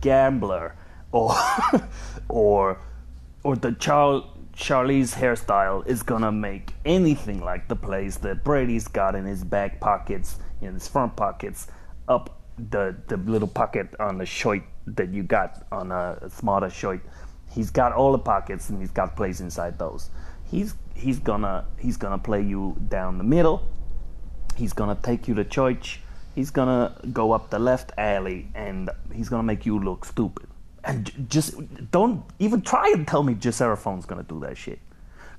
Gambler 0.00 0.74
or 1.12 1.32
or 2.28 2.80
or 3.44 3.54
the 3.54 3.70
Char- 3.72 4.24
Charlie's 4.52 5.14
hairstyle 5.14 5.86
is 5.86 6.02
gonna 6.02 6.32
make 6.32 6.72
anything 6.84 7.44
like 7.44 7.68
the 7.68 7.76
plays 7.76 8.16
that 8.18 8.42
Brady's 8.42 8.88
got 8.88 9.14
in 9.14 9.26
his 9.26 9.44
back 9.44 9.78
pockets, 9.78 10.38
in 10.60 10.74
his 10.74 10.88
front 10.88 11.14
pockets, 11.14 11.68
up 12.08 12.42
the 12.58 12.96
the 13.06 13.16
little 13.18 13.48
pocket 13.48 13.94
on 14.00 14.18
the 14.18 14.26
shirt 14.26 14.62
that 14.86 15.10
you 15.10 15.22
got 15.22 15.64
on 15.70 15.92
a 15.92 16.28
smarter 16.30 16.70
shirt. 16.70 17.00
He's 17.56 17.70
got 17.70 17.92
all 17.94 18.12
the 18.12 18.18
pockets 18.18 18.68
and 18.68 18.78
he's 18.78 18.90
got 18.90 19.16
plays 19.16 19.40
inside 19.40 19.78
those. 19.78 20.10
He's 20.44 20.74
he's 20.94 21.18
gonna 21.18 21.64
he's 21.78 21.96
gonna 21.96 22.18
play 22.18 22.42
you 22.42 22.76
down 22.88 23.16
the 23.16 23.24
middle. 23.24 23.66
He's 24.56 24.74
gonna 24.74 24.98
take 25.02 25.26
you 25.26 25.34
to 25.36 25.44
church. 25.44 26.00
He's 26.34 26.50
gonna 26.50 27.00
go 27.14 27.32
up 27.32 27.48
the 27.48 27.58
left 27.58 27.92
alley 27.96 28.48
and 28.54 28.90
he's 29.10 29.30
gonna 29.30 29.42
make 29.42 29.64
you 29.64 29.78
look 29.80 30.04
stupid. 30.04 30.48
And 30.84 31.06
j- 31.06 31.14
just 31.30 31.90
don't 31.90 32.22
even 32.38 32.60
try 32.60 32.92
and 32.94 33.08
tell 33.08 33.22
me 33.22 33.32
Giseraphon's 33.32 34.04
gonna 34.04 34.22
do 34.22 34.38
that 34.40 34.58
shit. 34.58 34.78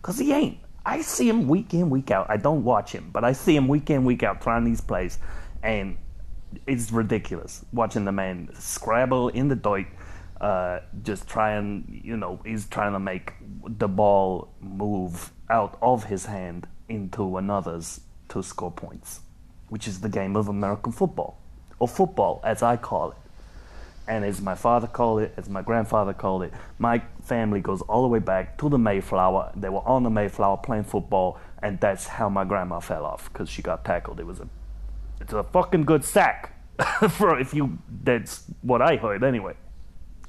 Cause 0.02 0.18
he 0.18 0.34
ain't. 0.34 0.58
I 0.84 1.02
see 1.02 1.30
him 1.30 1.48
week 1.48 1.76
in, 1.76 1.92
week 1.92 2.10
out. 2.10 2.26
I 2.32 2.38
don't 2.38 2.64
watch 2.64 2.94
him, 2.94 3.12
but 3.14 3.24
I 3.24 3.34
see 3.34 3.56
him 3.56 3.68
week 3.68 3.92
in, 3.92 4.06
week 4.06 4.24
out 4.24 4.42
trying 4.42 4.64
these 4.64 4.82
plays. 4.82 5.20
And 5.62 5.98
it's 6.66 6.92
ridiculous 6.92 7.64
watching 7.74 8.06
the 8.06 8.12
man 8.12 8.50
scrabble 8.54 9.30
in 9.30 9.50
the 9.50 9.56
dirt, 9.56 9.86
uh, 10.42 10.80
just 11.04 11.28
trying, 11.28 12.02
you 12.04 12.18
know, 12.18 12.40
he's 12.46 12.68
trying 12.68 12.94
to 12.94 13.00
make 13.00 13.34
the 13.68 13.88
ball 13.88 14.50
move 14.60 15.32
out 15.50 15.78
of 15.82 16.06
his 16.06 16.26
hand 16.26 16.68
into 16.90 17.38
another's 17.38 18.02
to 18.30 18.44
score 18.44 18.72
points, 18.72 19.22
which 19.70 19.88
is 19.88 20.02
the 20.02 20.10
game 20.10 20.36
of 20.36 20.48
American 20.48 20.92
football, 20.92 21.40
or 21.80 21.88
football 21.88 22.42
as 22.44 22.62
I 22.62 22.78
call 22.78 23.12
it. 23.12 23.18
And 24.08 24.24
as 24.24 24.40
my 24.40 24.56
father 24.56 24.88
called 24.88 25.22
it, 25.22 25.34
as 25.36 25.50
my 25.50 25.62
grandfather 25.62 26.14
called 26.14 26.44
it, 26.44 26.54
my 26.80 27.02
family 27.24 27.60
goes 27.60 27.82
all 27.82 28.04
the 28.04 28.08
way 28.08 28.20
back 28.20 28.58
to 28.60 28.70
the 28.70 28.78
Mayflower. 28.78 29.52
They 29.56 29.68
were 29.68 29.86
on 29.86 30.04
the 30.04 30.10
Mayflower 30.10 30.58
playing 30.58 30.86
football, 30.86 31.40
and 31.62 31.78
that's 31.82 32.08
how 32.08 32.30
my 32.30 32.46
grandma 32.46 32.80
fell 32.80 33.06
off 33.06 33.32
because 33.32 33.50
she 33.50 33.62
got 33.62 33.84
tackled. 33.84 34.20
It 34.20 34.26
was 34.26 34.40
a 34.40 34.48
it's 35.20 35.34
a 35.34 35.44
fucking 35.44 35.84
good 35.84 36.06
sack 36.06 36.54
for 37.10 37.38
if 37.40 37.54
you 37.54 37.80
that's 38.04 38.46
what 38.62 38.82
I 38.82 38.96
heard 38.96 39.24
anyway. 39.24 39.56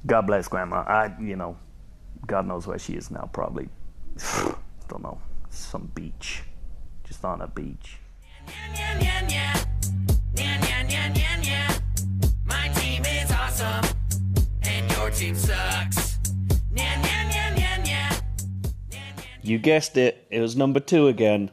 God 0.07 0.27
bless 0.27 0.49
grandma. 0.49 0.85
I 0.87 1.15
you 1.21 1.37
know, 1.37 1.57
God 2.27 2.47
knows 2.47 2.67
where 2.67 2.79
she 2.79 2.95
is 2.95 3.11
now, 3.11 3.29
probably 3.33 3.69
don't 4.89 5.03
know, 5.03 5.21
some 5.51 5.91
beach. 5.95 6.43
Just 7.05 7.25
on 7.25 7.41
a 7.41 7.47
beach. 7.47 7.99
My 12.47 12.69
team 12.75 13.03
is 13.05 13.31
awesome, 13.31 13.97
and 14.63 14.91
your 14.93 15.11
team 15.11 15.35
sucks. 15.35 16.09
You 19.49 19.59
guessed 19.59 19.97
it, 19.97 20.27
it 20.31 20.41
was 20.41 20.57
number 20.57 20.79
two 20.79 21.09
again. 21.09 21.51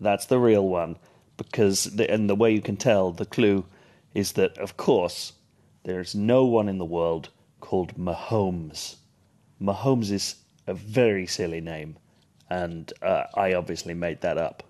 That's 0.00 0.24
the 0.24 0.38
real 0.38 0.66
one. 0.66 0.96
Because, 1.36 1.84
the, 1.84 2.10
and 2.10 2.30
the 2.30 2.34
way 2.34 2.50
you 2.52 2.62
can 2.62 2.78
tell, 2.78 3.12
the 3.12 3.26
clue 3.26 3.66
is 4.14 4.32
that, 4.32 4.56
of 4.56 4.78
course, 4.78 5.34
there's 5.82 6.14
no 6.14 6.46
one 6.46 6.70
in 6.70 6.78
the 6.78 6.86
world 6.86 7.28
called 7.64 7.96
Mahomes. 7.96 8.96
Mahomes 9.58 10.10
is 10.10 10.36
a 10.66 10.74
very 10.74 11.26
silly 11.26 11.62
name, 11.62 11.96
and 12.50 12.92
uh, 13.00 13.24
I 13.34 13.54
obviously 13.54 13.94
made 13.94 14.20
that 14.20 14.36
up 14.36 14.62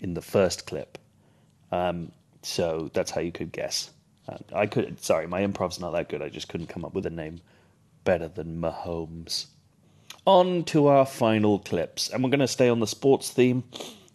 in 0.00 0.14
the 0.14 0.22
first 0.22 0.64
clip. 0.64 0.96
Um, 1.72 2.12
so 2.42 2.88
that's 2.94 3.10
how 3.10 3.20
you 3.20 3.32
could 3.32 3.50
guess. 3.50 3.90
Uh, 4.28 4.38
I 4.54 4.66
could. 4.66 5.02
Sorry, 5.02 5.26
my 5.26 5.40
improv's 5.40 5.80
not 5.80 5.90
that 5.90 6.08
good. 6.08 6.22
I 6.22 6.28
just 6.28 6.48
couldn't 6.48 6.68
come 6.68 6.84
up 6.84 6.94
with 6.94 7.04
a 7.06 7.10
name 7.10 7.40
better 8.04 8.28
than 8.28 8.60
Mahomes. 8.60 9.46
On 10.24 10.62
to 10.66 10.86
our 10.86 11.04
final 11.04 11.58
clips, 11.58 12.10
and 12.10 12.22
we're 12.22 12.30
going 12.30 12.38
to 12.38 12.48
stay 12.48 12.68
on 12.68 12.78
the 12.78 12.86
sports 12.86 13.30
theme. 13.30 13.64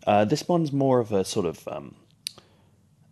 Uh, 0.07 0.23
this 0.23 0.47
one's 0.47 0.71
more 0.71 0.99
of 0.99 1.11
a 1.11 1.25
sort 1.25 1.45
of 1.45 1.67
um, 1.67 1.95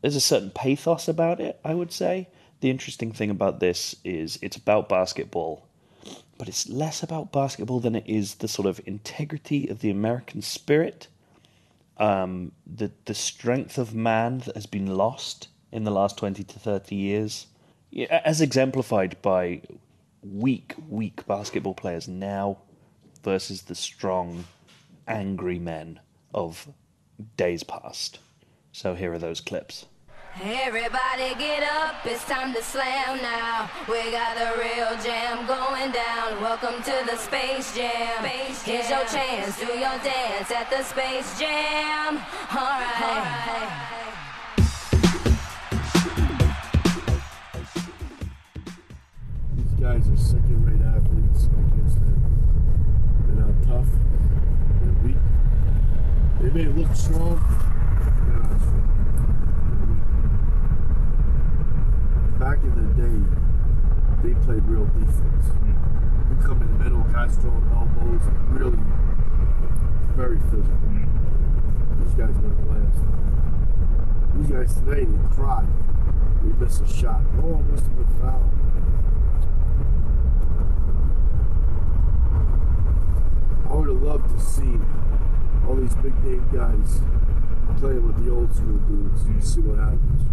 there's 0.01 0.15
a 0.15 0.21
certain 0.21 0.51
pathos 0.51 1.10
about 1.10 1.41
it, 1.41 1.60
I 1.65 1.73
would 1.73 1.91
say. 1.91 2.29
The 2.61 2.69
interesting 2.69 3.11
thing 3.11 3.29
about 3.29 3.59
this 3.59 3.95
is 4.03 4.37
it's 4.41 4.57
about 4.57 4.89
basketball, 4.89 5.65
but 6.37 6.47
it's 6.47 6.67
less 6.69 7.01
about 7.03 7.31
basketball 7.31 7.79
than 7.79 7.95
it 7.95 8.03
is 8.05 8.35
the 8.35 8.47
sort 8.47 8.67
of 8.67 8.81
integrity 8.85 9.67
of 9.69 9.79
the 9.79 9.89
American 9.89 10.41
spirit, 10.41 11.07
um, 11.97 12.51
the 12.65 12.91
the 13.05 13.13
strength 13.13 13.77
of 13.77 13.95
man 13.95 14.39
that 14.39 14.55
has 14.55 14.65
been 14.65 14.87
lost 14.87 15.47
in 15.71 15.83
the 15.83 15.91
last 15.91 16.17
twenty 16.17 16.43
to 16.43 16.59
thirty 16.59 16.95
years, 16.95 17.47
as 18.09 18.41
exemplified 18.41 19.21
by 19.21 19.61
weak, 20.21 20.75
weak 20.89 21.25
basketball 21.27 21.73
players 21.73 22.07
now 22.07 22.57
versus 23.23 23.63
the 23.63 23.75
strong, 23.75 24.45
angry 25.07 25.59
men 25.59 25.99
of 26.33 26.67
days 27.37 27.63
past. 27.63 28.19
So 28.71 28.95
here 28.95 29.13
are 29.13 29.19
those 29.19 29.41
clips. 29.41 29.85
Everybody 30.37 31.35
get 31.37 31.63
up, 31.63 31.95
it's 32.05 32.23
time 32.25 32.53
to 32.53 32.61
slam 32.63 33.17
now. 33.21 33.69
We 33.89 34.11
got 34.11 34.37
the 34.37 34.61
real 34.61 34.95
jam 35.03 35.45
going 35.45 35.91
down. 35.91 36.39
Welcome 36.41 36.81
to 36.83 37.03
the 37.05 37.17
Space 37.17 37.75
Jam. 37.75 38.23
space 38.23 38.61
Here's 38.61 38.89
your 38.89 39.03
chance, 39.05 39.59
do 39.59 39.65
your 39.65 39.97
dance 39.99 40.51
at 40.51 40.69
the 40.69 40.83
Space 40.83 41.37
Jam. 41.37 42.21
Alright. 42.55 43.69
These 49.57 49.73
guys 49.81 50.07
are 50.07 50.17
second-rate 50.17 50.81
athletes 50.95 51.45
against 51.45 51.99
them. 51.99 52.21
They're 53.27 53.45
not 53.45 53.55
tough. 53.67 53.91
They're 54.83 55.03
weak. 55.03 55.17
They 56.39 56.49
may 56.51 56.67
look 56.71 56.95
strong. 56.95 57.41
They're 58.25 58.39
not 58.39 58.61
strong. 58.61 58.87
They're 59.65 59.87
weak. 59.87 60.05
Back 62.49 62.63
in 62.63 62.73
the 62.73 62.89
day, 62.97 63.19
they 64.23 64.33
played 64.43 64.63
real 64.63 64.85
defense. 64.85 65.45
You 65.62 66.35
come 66.41 66.63
in 66.63 66.71
the 66.79 66.83
middle, 66.83 67.03
guys 67.13 67.35
throwing 67.35 67.69
elbows, 67.69 68.25
really 68.49 68.79
very 70.17 70.39
physical. 70.49 70.89
These 72.01 72.15
guys 72.15 72.33
gonna 72.41 72.65
last. 72.73 73.05
These 74.33 74.49
guys 74.49 74.73
today, 74.81 75.05
they 75.05 75.35
cry. 75.35 75.63
They 76.41 76.51
miss 76.57 76.81
a 76.81 76.88
shot. 76.88 77.21
Oh, 77.38 77.59
it 77.59 77.69
must 77.69 77.83
have 77.83 77.95
been 77.95 78.07
fouled. 78.17 78.51
I 83.69 83.75
would 83.75 83.89
have 83.89 84.01
loved 84.01 84.35
to 84.35 84.43
see 84.43 84.73
all 85.67 85.75
these 85.75 85.93
big 85.97 86.17
name 86.23 86.49
guys 86.51 86.99
playing 87.77 88.07
with 88.07 88.25
the 88.25 88.31
old 88.31 88.55
school 88.55 88.79
dudes 88.89 89.21
and 89.21 89.43
see 89.43 89.62
what 89.62 89.77
happens. 89.77 90.23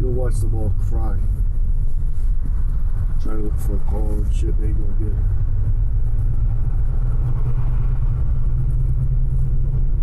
You'll 0.00 0.10
watch 0.10 0.34
them 0.40 0.56
all 0.56 0.72
cry. 0.90 1.20
Trying 3.22 3.36
to 3.36 3.42
look 3.44 3.58
for 3.60 3.76
a 3.76 3.78
call 3.88 4.10
and 4.10 4.34
shit, 4.34 4.58
they 4.60 4.66
ain't 4.66 4.76
gonna 4.76 4.98
get 4.98 5.06
it. 5.06 5.14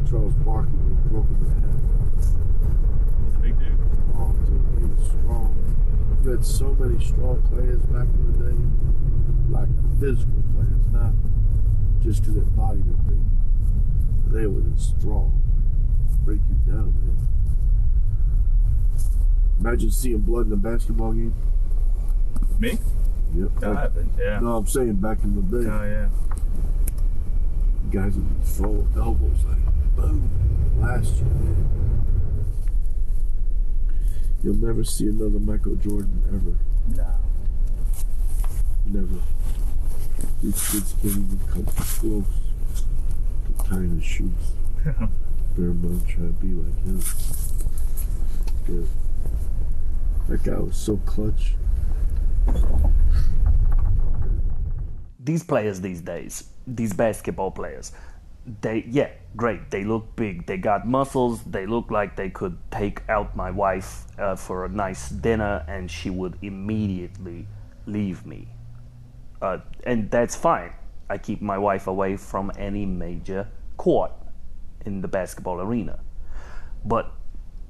Charles 0.10 0.34
Barkley 0.36 0.80
was 0.88 1.00
broken 1.12 1.36
the 1.44 1.50
head. 1.60 1.80
He's 3.26 3.36
a 3.36 3.40
big 3.40 3.60
dude. 3.60 3.76
Oh, 4.16 4.32
dude, 4.48 4.64
he 4.80 4.86
was 4.86 5.04
strong. 5.06 5.52
You 6.24 6.30
had 6.30 6.46
so 6.46 6.74
many 6.80 7.04
strong 7.04 7.42
players 7.52 7.84
back 7.88 8.08
in 8.08 8.24
the 8.32 8.38
day, 8.40 8.58
like 9.52 9.70
physical 10.00 10.42
players, 10.56 10.88
not 10.94 11.14
just 12.02 12.22
because 12.22 12.36
their 12.36 12.46
body 12.56 12.80
was 12.88 12.96
big. 13.04 13.20
They 14.32 14.48
were 14.48 14.62
just 14.62 14.98
strong. 14.98 15.36
Break 16.24 16.40
you 16.48 16.56
down, 16.72 16.94
man. 17.04 17.18
Imagine 19.60 19.92
seeing 19.92 20.20
blood 20.20 20.48
in 20.48 20.54
a 20.54 20.56
basketball 20.56 21.12
game. 21.12 21.34
Me? 22.60 22.80
Yep. 23.36 23.52
Yeah, 23.62 23.70
I 23.72 23.82
haven't. 23.82 24.12
Yeah. 24.18 24.40
No, 24.40 24.58
I'm 24.58 24.68
saying 24.68 24.96
back 24.96 25.24
in 25.24 25.36
the 25.36 25.42
day, 25.64 25.70
Oh 25.70 25.84
yeah. 25.84 26.10
guys 27.92 28.16
would 28.16 28.40
be 28.40 28.46
throwing 28.46 28.92
elbows 28.98 29.38
like 29.48 29.96
boom, 29.96 30.30
last 30.80 31.14
year, 31.16 31.26
man. 31.26 31.66
You'll 34.44 34.56
never 34.56 34.84
see 34.84 35.08
another 35.08 35.40
Michael 35.40 35.76
Jordan 35.76 36.24
ever. 36.30 36.56
No. 36.96 37.16
Never. 39.02 39.22
These 40.42 40.72
kids 40.72 40.96
can't 41.02 41.18
even 41.18 41.40
come 41.52 41.66
close 41.66 42.26
to 43.58 43.64
tying 43.70 43.98
his 43.98 44.06
shoes. 44.06 44.32
In 45.58 45.82
mind 45.82 46.08
trying 46.08 46.34
to 46.34 46.40
be 46.42 46.54
like 46.54 46.84
him. 46.86 47.02
Good. 48.66 48.88
That 50.30 50.44
guy 50.44 50.58
was 50.60 50.78
so 50.78 50.96
clutch. 51.06 51.56
These 55.30 55.44
players 55.44 55.80
these 55.80 56.02
days, 56.02 56.50
these 56.66 56.92
basketball 56.92 57.52
players, 57.52 57.92
they 58.62 58.84
yeah, 58.90 59.10
great. 59.36 59.70
They 59.70 59.84
look 59.84 60.16
big. 60.16 60.48
They 60.48 60.58
got 60.58 60.88
muscles. 60.88 61.44
They 61.44 61.68
look 61.68 61.92
like 61.92 62.16
they 62.16 62.32
could 62.32 62.58
take 62.72 63.08
out 63.08 63.36
my 63.36 63.52
wife 63.52 64.06
uh, 64.18 64.36
for 64.36 64.66
a 64.66 64.70
nice 64.70 65.10
dinner, 65.10 65.64
and 65.68 65.92
she 65.92 66.10
would 66.10 66.36
immediately 66.42 67.46
leave 67.86 68.26
me. 68.26 68.48
Uh, 69.40 69.60
and 69.84 70.10
that's 70.10 70.36
fine. 70.36 70.74
I 71.12 71.20
keep 71.20 71.44
my 71.44 71.60
wife 71.60 71.86
away 71.86 72.18
from 72.18 72.52
any 72.58 72.88
major 72.88 73.48
court 73.78 74.12
in 74.88 75.02
the 75.02 75.08
basketball 75.08 75.62
arena. 75.62 76.00
But 76.84 77.12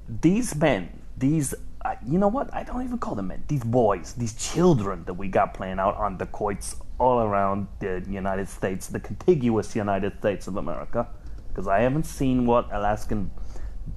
these 0.07 0.55
men, 0.55 1.01
these, 1.17 1.53
uh, 1.85 1.95
you 2.05 2.17
know 2.19 2.27
what? 2.27 2.53
I 2.53 2.63
don't 2.63 2.83
even 2.83 2.97
call 2.97 3.15
them 3.15 3.27
men. 3.27 3.43
These 3.47 3.63
boys, 3.63 4.13
these 4.13 4.33
children 4.33 5.05
that 5.05 5.13
we 5.13 5.27
got 5.29 5.53
playing 5.53 5.79
out 5.79 5.95
on 5.95 6.17
the 6.17 6.25
courts 6.25 6.75
all 6.99 7.21
around 7.21 7.67
the 7.79 8.03
United 8.09 8.49
States, 8.49 8.87
the 8.87 8.99
contiguous 8.99 9.75
United 9.75 10.17
States 10.19 10.47
of 10.47 10.57
America, 10.57 11.07
because 11.47 11.67
I 11.67 11.79
haven't 11.79 12.05
seen 12.05 12.45
what 12.45 12.67
Alaskan 12.71 13.31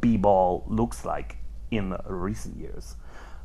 b-ball 0.01 0.65
looks 0.69 1.05
like 1.05 1.37
in 1.71 1.97
recent 2.07 2.57
years. 2.57 2.95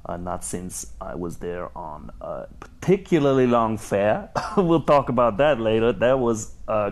Uh, 0.06 0.16
not 0.16 0.44
since 0.46 0.94
I 1.02 1.16
was 1.16 1.38
there 1.38 1.76
on 1.76 2.12
a 2.22 2.46
particularly 2.60 3.48
long 3.48 3.78
fair. 3.78 4.30
we'll 4.58 4.84
talk 4.84 5.10
about 5.10 5.38
that 5.38 5.60
later. 5.60 5.92
That 5.92 6.20
was 6.20 6.54
uh, 6.68 6.92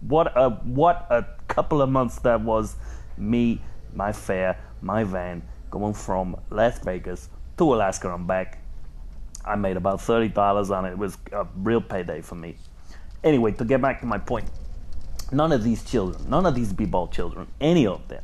what 0.00 0.32
a 0.36 0.50
what 0.50 1.06
a 1.10 1.24
couple 1.48 1.82
of 1.82 1.88
months 1.88 2.20
that 2.20 2.42
was. 2.42 2.76
Me, 3.16 3.60
my 3.94 4.12
fair, 4.12 4.58
my 4.82 5.02
van 5.02 5.42
going 5.74 5.94
from 5.94 6.36
Las 6.50 6.78
Vegas 6.78 7.28
to 7.58 7.74
Alaska 7.74 8.14
and 8.14 8.26
back. 8.26 8.58
I 9.44 9.56
made 9.56 9.76
about 9.76 10.00
thirty 10.00 10.28
dollars 10.28 10.70
on 10.70 10.84
it. 10.86 10.92
It 10.92 10.98
was 10.98 11.18
a 11.32 11.46
real 11.56 11.80
payday 11.80 12.20
for 12.22 12.36
me. 12.36 12.56
Anyway, 13.22 13.52
to 13.52 13.64
get 13.64 13.82
back 13.82 14.00
to 14.00 14.06
my 14.06 14.18
point, 14.18 14.48
none 15.32 15.50
of 15.52 15.64
these 15.64 15.82
children, 15.84 16.30
none 16.30 16.46
of 16.46 16.54
these 16.54 16.72
b-ball 16.72 17.08
children, 17.08 17.48
any 17.60 17.86
of 17.86 18.06
them, 18.08 18.22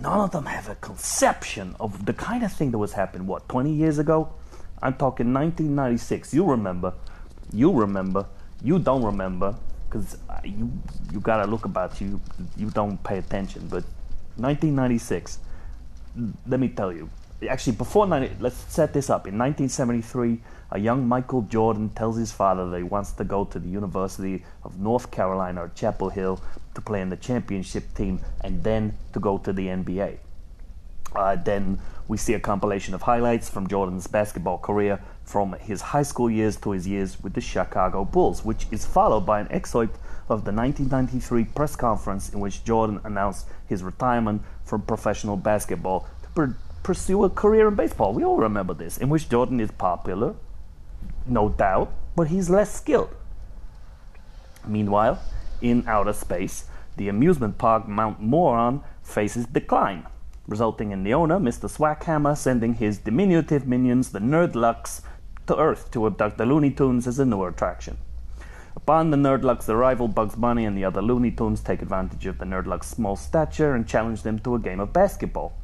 none 0.00 0.20
of 0.20 0.30
them 0.30 0.46
have 0.46 0.68
a 0.68 0.76
conception 0.76 1.76
of 1.78 2.06
the 2.06 2.12
kind 2.12 2.42
of 2.42 2.52
thing 2.52 2.70
that 2.70 2.78
was 2.78 2.92
happening. 2.94 3.26
What 3.26 3.48
20 3.48 3.72
years 3.72 3.98
ago? 3.98 4.32
I'm 4.82 4.94
talking 4.94 5.32
1996. 5.32 6.34
You 6.34 6.44
remember? 6.44 6.94
You 7.52 7.72
remember? 7.72 8.26
You 8.62 8.78
don't 8.78 9.04
remember? 9.04 9.54
Because 9.88 10.16
you 10.44 10.72
you 11.12 11.20
gotta 11.20 11.46
look 11.46 11.64
about 11.66 12.00
you. 12.00 12.20
You 12.56 12.70
don't 12.70 13.02
pay 13.04 13.18
attention. 13.18 13.68
But 13.68 13.84
1996. 14.36 15.38
Let 16.46 16.60
me 16.60 16.68
tell 16.68 16.92
you. 16.92 17.10
Actually, 17.48 17.76
before 17.76 18.06
90, 18.06 18.36
let's 18.40 18.56
set 18.72 18.94
this 18.94 19.10
up. 19.10 19.26
In 19.26 19.36
1973, 19.36 20.40
a 20.70 20.78
young 20.78 21.06
Michael 21.06 21.42
Jordan 21.42 21.90
tells 21.90 22.16
his 22.16 22.32
father 22.32 22.68
that 22.70 22.78
he 22.78 22.82
wants 22.82 23.12
to 23.12 23.24
go 23.24 23.44
to 23.44 23.58
the 23.58 23.68
University 23.68 24.44
of 24.64 24.80
North 24.80 25.10
Carolina 25.10 25.64
or 25.64 25.70
Chapel 25.74 26.08
Hill 26.08 26.40
to 26.74 26.80
play 26.80 27.02
in 27.02 27.10
the 27.10 27.16
championship 27.16 27.94
team 27.94 28.20
and 28.42 28.64
then 28.64 28.96
to 29.12 29.20
go 29.20 29.36
to 29.38 29.52
the 29.52 29.66
NBA. 29.66 30.18
Uh, 31.14 31.36
then 31.36 31.78
we 32.08 32.16
see 32.16 32.34
a 32.34 32.40
compilation 32.40 32.94
of 32.94 33.02
highlights 33.02 33.48
from 33.48 33.66
Jordan's 33.66 34.06
basketball 34.06 34.58
career 34.58 35.00
from 35.24 35.52
his 35.54 35.80
high 35.80 36.02
school 36.02 36.30
years 36.30 36.56
to 36.56 36.70
his 36.70 36.86
years 36.86 37.22
with 37.22 37.34
the 37.34 37.40
Chicago 37.40 38.04
Bulls, 38.04 38.44
which 38.44 38.66
is 38.70 38.86
followed 38.86 39.26
by 39.26 39.40
an 39.40 39.48
excerpt 39.50 39.98
of 40.28 40.44
the 40.44 40.52
1993 40.52 41.44
press 41.44 41.76
conference 41.76 42.28
in 42.30 42.40
which 42.40 42.64
Jordan 42.64 43.00
announced 43.04 43.46
his 43.66 43.82
retirement 43.82 44.42
from 44.64 44.82
professional 44.82 45.36
basketball 45.36 46.08
to 46.22 46.28
pur- 46.30 46.56
pursue 46.82 47.24
a 47.24 47.30
career 47.30 47.68
in 47.68 47.74
baseball. 47.74 48.12
We 48.12 48.24
all 48.24 48.38
remember 48.38 48.74
this, 48.74 48.98
in 48.98 49.08
which 49.08 49.28
Jordan 49.28 49.60
is 49.60 49.70
popular, 49.70 50.34
no 51.26 51.48
doubt, 51.48 51.92
but 52.14 52.28
he's 52.28 52.50
less 52.50 52.74
skilled. 52.74 53.14
Meanwhile, 54.66 55.20
in 55.60 55.84
outer 55.86 56.12
space, 56.12 56.64
the 56.96 57.08
amusement 57.08 57.58
park 57.58 57.86
Mount 57.88 58.20
Moron 58.20 58.82
faces 59.02 59.46
decline, 59.46 60.06
resulting 60.48 60.90
in 60.90 61.04
the 61.04 61.14
owner, 61.14 61.38
Mr. 61.38 61.68
Swackhammer, 61.68 62.36
sending 62.36 62.74
his 62.74 62.98
diminutive 62.98 63.66
minions, 63.66 64.10
the 64.10 64.18
Nerdlucks, 64.18 65.02
to 65.46 65.56
Earth 65.56 65.90
to 65.92 66.06
abduct 66.06 66.38
the 66.38 66.46
Looney 66.46 66.70
Tunes 66.70 67.06
as 67.06 67.18
a 67.18 67.24
newer 67.24 67.48
attraction. 67.48 67.98
Upon 68.76 69.10
the 69.10 69.16
Nerdluck's 69.16 69.70
arrival, 69.70 70.06
Bugs 70.06 70.36
Bunny 70.36 70.66
and 70.66 70.76
the 70.76 70.84
other 70.84 71.00
Looney 71.00 71.30
Tunes 71.30 71.60
take 71.62 71.80
advantage 71.80 72.26
of 72.26 72.38
the 72.38 72.44
Nerdluck's 72.44 72.86
small 72.86 73.16
stature 73.16 73.74
and 73.74 73.88
challenge 73.88 74.22
them 74.22 74.38
to 74.40 74.54
a 74.54 74.58
game 74.60 74.80
of 74.80 74.92
basketball. 74.92 75.54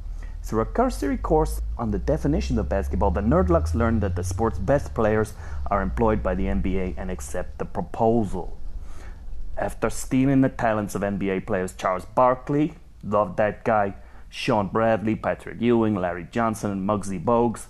Through 0.43 0.63
a 0.63 0.67
cursory 0.67 1.19
course 1.19 1.61
on 1.79 1.91
the 1.93 1.99
definition 1.99 2.59
of 2.59 2.71
basketball, 2.71 3.13
the 3.13 3.21
Nerdlucks 3.21 3.75
learn 3.75 4.01
that 4.01 4.17
the 4.17 4.25
sport's 4.25 4.59
best 4.59 4.95
players 4.95 5.35
are 5.71 5.83
employed 5.83 6.23
by 6.23 6.35
the 6.35 6.47
NBA 6.47 6.95
and 6.97 7.11
accept 7.11 7.59
the 7.59 7.65
proposal. 7.65 8.57
After 9.57 9.91
stealing 9.91 10.41
the 10.41 10.49
talents 10.49 10.95
of 10.95 11.03
NBA 11.03 11.47
players 11.47 11.75
Charles 11.75 12.07
Barkley, 12.07 12.75
love 13.05 13.37
that 13.37 13.63
guy, 13.63 13.95
Shawn 14.31 14.69
Bradley, 14.69 15.15
Patrick 15.15 15.61
Ewing, 15.61 15.95
Larry 15.95 16.27
Johnson, 16.31 16.73
and 16.73 16.89
Muggsy 16.89 17.23
Bogues, 17.23 17.67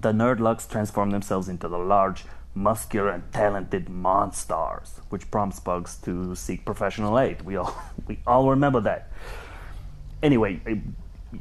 the 0.00 0.12
Nerdlucks 0.12 0.70
transform 0.70 1.10
themselves 1.10 1.48
into 1.48 1.68
the 1.68 1.78
large, 1.78 2.24
muscular, 2.58 3.08
and 3.08 3.32
talented 3.32 3.86
Monstars, 3.86 5.00
which 5.08 5.30
prompts 5.30 5.60
Bugs 5.60 5.96
to 6.02 6.34
seek 6.34 6.64
professional 6.64 7.18
aid. 7.18 7.42
We 7.42 7.56
all 7.56 7.74
we 8.06 8.18
all 8.26 8.50
remember 8.50 8.80
that. 8.80 9.10
Anyway, 10.22 10.60
eh, 10.66 10.76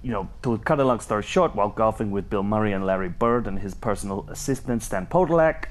you 0.04 0.12
know, 0.12 0.30
to 0.44 0.58
cut 0.60 0.80
a 0.80 0.84
long 0.84 1.00
story 1.00 1.24
short, 1.24 1.56
while 1.56 1.70
golfing 1.70 2.12
with 2.12 2.30
Bill 2.30 2.44
Murray 2.44 2.74
and 2.74 2.86
Larry 2.86 3.10
Bird 3.10 3.48
and 3.48 3.60
his 3.60 3.74
personal 3.74 4.28
assistant 4.30 4.84
Stan 4.84 5.08
Podolak, 5.08 5.70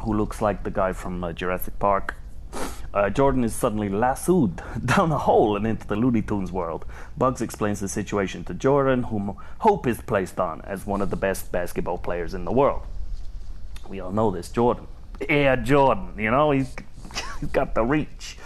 who 0.00 0.12
looks 0.14 0.40
like 0.40 0.62
the 0.62 0.70
guy 0.70 0.92
from 0.92 1.24
uh, 1.24 1.32
Jurassic 1.32 1.78
Park, 1.78 2.14
uh, 2.94 3.10
Jordan 3.10 3.44
is 3.44 3.54
suddenly 3.54 3.88
lassoed 3.88 4.62
down 4.84 5.10
a 5.10 5.18
hole 5.18 5.56
and 5.56 5.66
into 5.66 5.86
the 5.86 5.96
Looney 5.96 6.22
Tunes 6.22 6.52
world. 6.52 6.84
Bugs 7.16 7.40
explains 7.40 7.80
the 7.80 7.88
situation 7.88 8.44
to 8.44 8.54
Jordan, 8.54 9.04
whom 9.04 9.36
hope 9.60 9.86
is 9.86 10.00
placed 10.00 10.38
on 10.38 10.60
as 10.62 10.86
one 10.86 11.00
of 11.00 11.10
the 11.10 11.16
best 11.16 11.50
basketball 11.50 11.98
players 11.98 12.34
in 12.34 12.44
the 12.44 12.52
world. 12.52 12.82
We 13.90 13.98
all 13.98 14.12
know 14.12 14.30
this, 14.30 14.48
Jordan. 14.50 14.86
Yeah, 15.28 15.56
Jordan, 15.56 16.12
you 16.16 16.30
know, 16.30 16.52
he's, 16.52 16.76
he's 17.40 17.48
got 17.52 17.74
the 17.74 17.82
reach. 17.82 18.38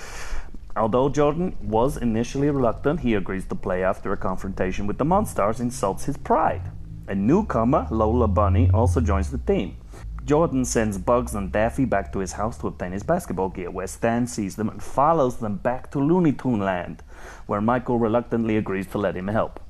Although 0.74 1.11
Jordan 1.11 1.54
was 1.61 1.98
initially 1.98 2.48
reluctant, 2.48 3.00
he 3.00 3.12
agrees 3.12 3.44
to 3.48 3.54
play 3.54 3.85
after 3.85 4.11
a 4.14 4.16
confrontation 4.16 4.87
with 4.87 4.96
the 4.96 5.04
Monstars 5.04 5.61
insults 5.61 6.07
his 6.07 6.16
pride. 6.16 6.62
A 7.09 7.14
newcomer, 7.14 7.87
Lola 7.90 8.26
Bunny, 8.26 8.70
also 8.72 9.02
joins 9.02 9.30
the 9.30 9.37
team. 9.37 9.76
Jordan 10.24 10.64
sends 10.64 10.96
Bugs 10.96 11.35
and 11.35 11.52
Daffy 11.52 11.85
back 11.85 12.11
to 12.14 12.20
his 12.20 12.33
house 12.33 12.57
to 12.59 12.68
obtain 12.68 12.92
his 12.92 13.02
basketball 13.02 13.50
gear, 13.50 13.70
where 13.70 13.87
Stan 13.87 14.26
sees 14.26 14.57
them 14.57 14.70
and 14.70 14.83
follows 14.83 15.37
them 15.37 15.57
back 15.57 15.90
to 15.90 15.98
Looney 15.98 16.33
Tune 16.33 16.61
Land, 16.61 17.02
where 17.44 17.61
Michael 17.61 17.98
reluctantly 17.98 18.57
agrees 18.57 18.87
to 18.87 18.98
let 18.98 19.14
him 19.14 19.28
help. 19.28 19.61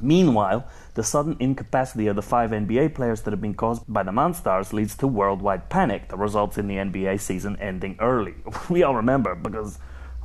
Meanwhile, 0.00 0.66
the 0.94 1.02
sudden 1.02 1.36
incapacity 1.40 2.06
of 2.06 2.16
the 2.16 2.22
five 2.22 2.50
NBA 2.50 2.94
players 2.94 3.22
that 3.22 3.32
have 3.32 3.40
been 3.40 3.54
caused 3.54 3.82
by 3.88 4.02
the 4.02 4.12
Monstars 4.12 4.72
leads 4.72 4.96
to 4.96 5.06
worldwide 5.06 5.68
panic 5.68 6.08
that 6.08 6.16
results 6.16 6.58
in 6.58 6.68
the 6.68 6.76
NBA 6.76 7.20
season 7.20 7.56
ending 7.60 7.96
early. 8.00 8.34
We 8.68 8.82
all 8.82 8.94
remember 8.94 9.34
because, 9.34 9.78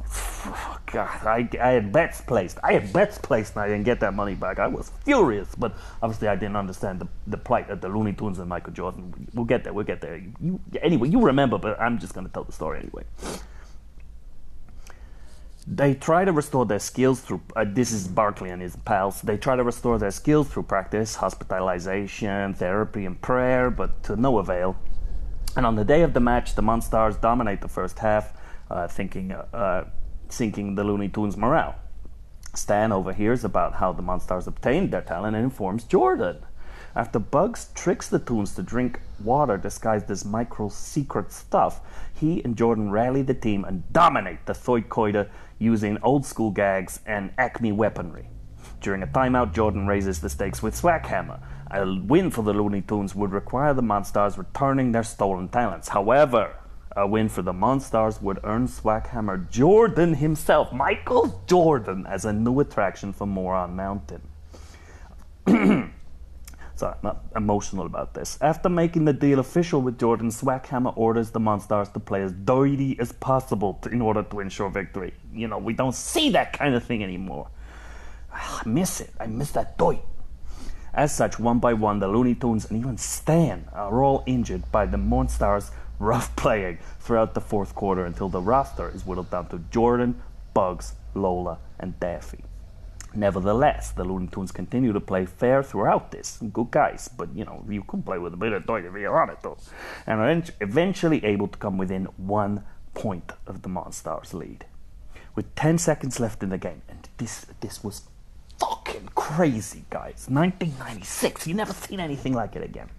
God, 0.91 1.25
I, 1.25 1.49
I 1.61 1.69
had 1.69 1.91
bets 1.91 2.21
placed. 2.21 2.59
I 2.63 2.73
had 2.73 2.93
bets 2.93 3.17
placed 3.17 3.55
and 3.55 3.63
I 3.63 3.67
didn't 3.67 3.85
get 3.85 3.99
that 4.01 4.13
money 4.13 4.35
back. 4.35 4.59
I 4.59 4.67
was 4.67 4.91
furious, 5.05 5.55
but 5.55 5.75
obviously 6.01 6.27
I 6.27 6.35
didn't 6.35 6.57
understand 6.57 6.99
the, 6.99 7.07
the 7.27 7.37
plight 7.37 7.69
of 7.69 7.81
the 7.81 7.87
Looney 7.87 8.13
Tunes 8.13 8.39
and 8.39 8.49
Michael 8.49 8.73
Jordan. 8.73 9.29
We'll 9.33 9.45
get 9.45 9.63
there, 9.63 9.73
we'll 9.73 9.85
get 9.85 10.01
there. 10.01 10.21
You, 10.39 10.59
anyway, 10.81 11.09
you 11.09 11.21
remember, 11.21 11.57
but 11.57 11.79
I'm 11.79 11.97
just 11.99 12.13
going 12.13 12.27
to 12.27 12.33
tell 12.33 12.43
the 12.43 12.51
story 12.51 12.79
anyway. 12.79 13.03
They 15.65 15.93
try 15.93 16.25
to 16.25 16.33
restore 16.33 16.65
their 16.65 16.79
skills 16.79 17.21
through. 17.21 17.41
Uh, 17.55 17.65
this 17.65 17.91
is 17.93 18.07
Barkley 18.07 18.49
and 18.49 18.61
his 18.61 18.75
pals. 18.75 19.21
They 19.21 19.37
try 19.37 19.55
to 19.55 19.63
restore 19.63 19.97
their 19.97 20.11
skills 20.11 20.49
through 20.49 20.63
practice, 20.63 21.15
hospitalization, 21.15 22.53
therapy, 22.53 23.05
and 23.05 23.21
prayer, 23.21 23.69
but 23.69 24.03
to 24.03 24.17
no 24.17 24.39
avail. 24.39 24.75
And 25.55 25.65
on 25.65 25.75
the 25.75 25.85
day 25.85 26.01
of 26.01 26.13
the 26.13 26.19
match, 26.19 26.55
the 26.55 26.61
Monstars 26.61 27.19
dominate 27.19 27.61
the 27.61 27.69
first 27.69 27.99
half, 27.99 28.33
uh, 28.69 28.87
thinking, 28.87 29.31
uh, 29.31 29.85
sinking 30.27 30.75
the 30.75 30.83
Looney 30.83 31.07
Tunes' 31.07 31.37
morale. 31.37 31.75
Stan 32.53 32.91
overhears 32.91 33.45
about 33.45 33.75
how 33.75 33.93
the 33.93 34.03
Monstars 34.03 34.47
obtained 34.47 34.91
their 34.91 35.01
talent 35.01 35.35
and 35.35 35.45
informs 35.45 35.85
Jordan. 35.85 36.45
After 36.95 37.17
Bugs 37.17 37.69
tricks 37.73 38.07
the 38.07 38.19
Toons 38.19 38.53
to 38.55 38.61
drink 38.61 38.99
water 39.23 39.57
disguised 39.57 40.11
as 40.11 40.23
Michael's 40.23 40.75
secret 40.75 41.31
stuff, 41.31 41.81
he 42.13 42.43
and 42.43 42.55
Jordan 42.55 42.91
rally 42.91 43.23
the 43.23 43.33
team 43.33 43.65
and 43.65 43.91
dominate 43.91 44.45
the 44.45 44.53
Thoicoida 44.53 45.29
using 45.59 45.97
old 46.03 46.25
school 46.25 46.51
gags 46.51 46.99
and 47.05 47.31
Acme 47.37 47.71
weaponry. 47.71 48.29
During 48.81 49.03
a 49.03 49.07
timeout, 49.07 49.53
Jordan 49.53 49.87
raises 49.87 50.19
the 50.19 50.29
stakes 50.29 50.61
with 50.61 50.75
Swackhammer. 50.75 51.39
A 51.71 51.85
win 51.85 52.29
for 52.29 52.43
the 52.43 52.53
Looney 52.53 52.81
Tunes 52.81 53.15
would 53.15 53.31
require 53.31 53.73
the 53.73 53.81
Monstars 53.81 54.37
returning 54.37 54.91
their 54.91 55.03
stolen 55.03 55.47
talents. 55.47 55.87
However, 55.87 56.55
a 56.95 57.07
win 57.07 57.29
for 57.29 57.41
the 57.41 57.53
Monstars 57.53 58.21
would 58.21 58.39
earn 58.43 58.67
Swackhammer 58.67 59.49
Jordan 59.49 60.15
himself, 60.15 60.71
Michael 60.71 61.41
Jordan, 61.47 62.05
as 62.05 62.25
a 62.25 62.33
new 62.33 62.59
attraction 62.59 63.13
for 63.13 63.25
Moron 63.25 63.75
Mountain. 63.75 64.21
So 66.75 66.87
I'm 66.87 66.97
not 67.03 67.23
emotional 67.35 67.85
about 67.85 68.13
this. 68.13 68.37
After 68.41 68.67
making 68.67 69.05
the 69.05 69.13
deal 69.13 69.39
official 69.39 69.81
with 69.81 69.99
Jordan, 69.99 70.29
Swackhammer 70.29 70.95
orders 70.97 71.29
the 71.29 71.39
Monstars 71.39 71.93
to 71.93 71.99
play 71.99 72.23
as 72.23 72.31
dirty 72.31 72.97
as 72.99 73.11
possible 73.11 73.75
to, 73.83 73.89
in 73.89 74.01
order 74.01 74.23
to 74.23 74.39
ensure 74.39 74.69
victory. 74.69 75.13
You 75.31 75.47
know, 75.47 75.59
we 75.59 75.73
don't 75.73 75.93
see 75.93 76.31
that 76.31 76.53
kind 76.53 76.73
of 76.73 76.83
thing 76.83 77.03
anymore. 77.03 77.47
I 78.31 78.63
miss 78.65 79.01
it. 79.01 79.11
I 79.19 79.27
miss 79.27 79.51
that 79.51 79.77
doit. 79.77 80.03
As 80.93 81.13
such, 81.13 81.39
one 81.39 81.59
by 81.59 81.73
one, 81.73 81.99
the 81.99 82.07
Looney 82.07 82.35
Tunes 82.35 82.69
and 82.69 82.79
even 82.79 82.97
Stan 82.97 83.65
are 83.73 84.03
all 84.03 84.23
injured 84.25 84.71
by 84.71 84.85
the 84.85 84.97
Monstars' 84.97 85.71
rough 85.99 86.35
playing 86.35 86.79
throughout 86.99 87.35
the 87.35 87.41
fourth 87.41 87.75
quarter 87.75 88.05
until 88.05 88.29
the 88.29 88.41
roster 88.41 88.89
is 88.89 89.05
whittled 89.05 89.29
down 89.29 89.47
to 89.49 89.59
Jordan, 89.71 90.21
Bugs, 90.53 90.93
Lola, 91.13 91.59
and 91.79 91.99
Daffy. 91.99 92.43
Nevertheless, 93.15 93.91
the 93.91 94.03
Looney 94.03 94.27
Tunes 94.27 94.51
continue 94.51 94.91
to 94.93 94.99
play 94.99 95.25
fair 95.25 95.61
throughout 95.61 96.11
this. 96.11 96.39
Good 96.51 96.71
guys, 96.71 97.07
but 97.07 97.35
you 97.35 97.45
know, 97.45 97.63
you 97.69 97.83
could 97.83 98.05
play 98.05 98.17
with 98.17 98.33
a 98.33 98.37
bit 98.37 98.53
of 98.53 98.65
toy 98.65 98.79
if 98.79 98.93
you 98.95 99.11
wanted 99.11 99.41
to. 99.43 99.55
And 100.07 100.19
are 100.19 100.29
en- 100.29 100.45
eventually 100.61 101.23
able 101.23 101.47
to 101.47 101.57
come 101.57 101.77
within 101.77 102.05
one 102.17 102.63
point 102.93 103.31
of 103.45 103.61
the 103.61 103.69
Monstars' 103.69 104.33
lead. 104.33 104.65
With 105.35 105.53
10 105.55 105.77
seconds 105.77 106.19
left 106.19 106.43
in 106.43 106.49
the 106.49 106.57
game, 106.57 106.81
and 106.89 107.07
this 107.17 107.45
this 107.61 107.83
was 107.83 108.03
fucking 108.59 109.09
crazy, 109.15 109.85
guys. 109.89 110.27
1996, 110.29 111.47
you 111.47 111.53
never 111.53 111.73
seen 111.73 111.99
anything 111.99 112.33
like 112.33 112.55
it 112.55 112.63
again. 112.63 112.89